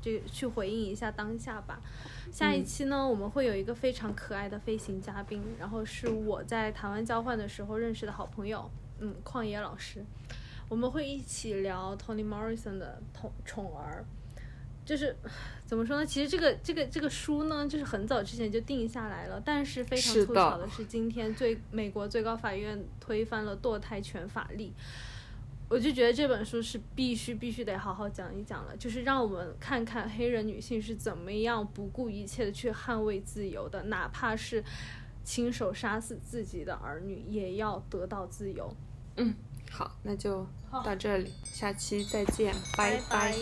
[0.07, 1.80] 这去回应一下当下吧。
[2.30, 10.04] 下一期呢，我们会有一个非常可爱的飞行嘉宾，然后是我在台湾交换的时候认识的好朋友，嗯，旷野老师。
[10.68, 14.04] 我们会一起聊 Toni Morrison 的《宠宠儿》，
[14.84, 15.16] 就是
[15.64, 16.07] 怎么说呢？
[16.07, 24.72] 其实这个这个这个书呢，就是很早之前就定下来了，但是非常凑巧的是，今天最美国最高法院推翻了堕胎权法律，
[25.68, 34.62] 我就觉得这本书是必须必须得好好讲一讲了，就是让我们看看黑人女性是怎么样不顾一切的去捍卫自由的，哪怕是
[35.24, 38.74] 亲手杀死自己的儿女，也要得到自由。
[39.16, 39.34] 嗯。
[39.68, 40.46] 好，那就
[40.84, 43.34] 到这里，下期再见，拜拜。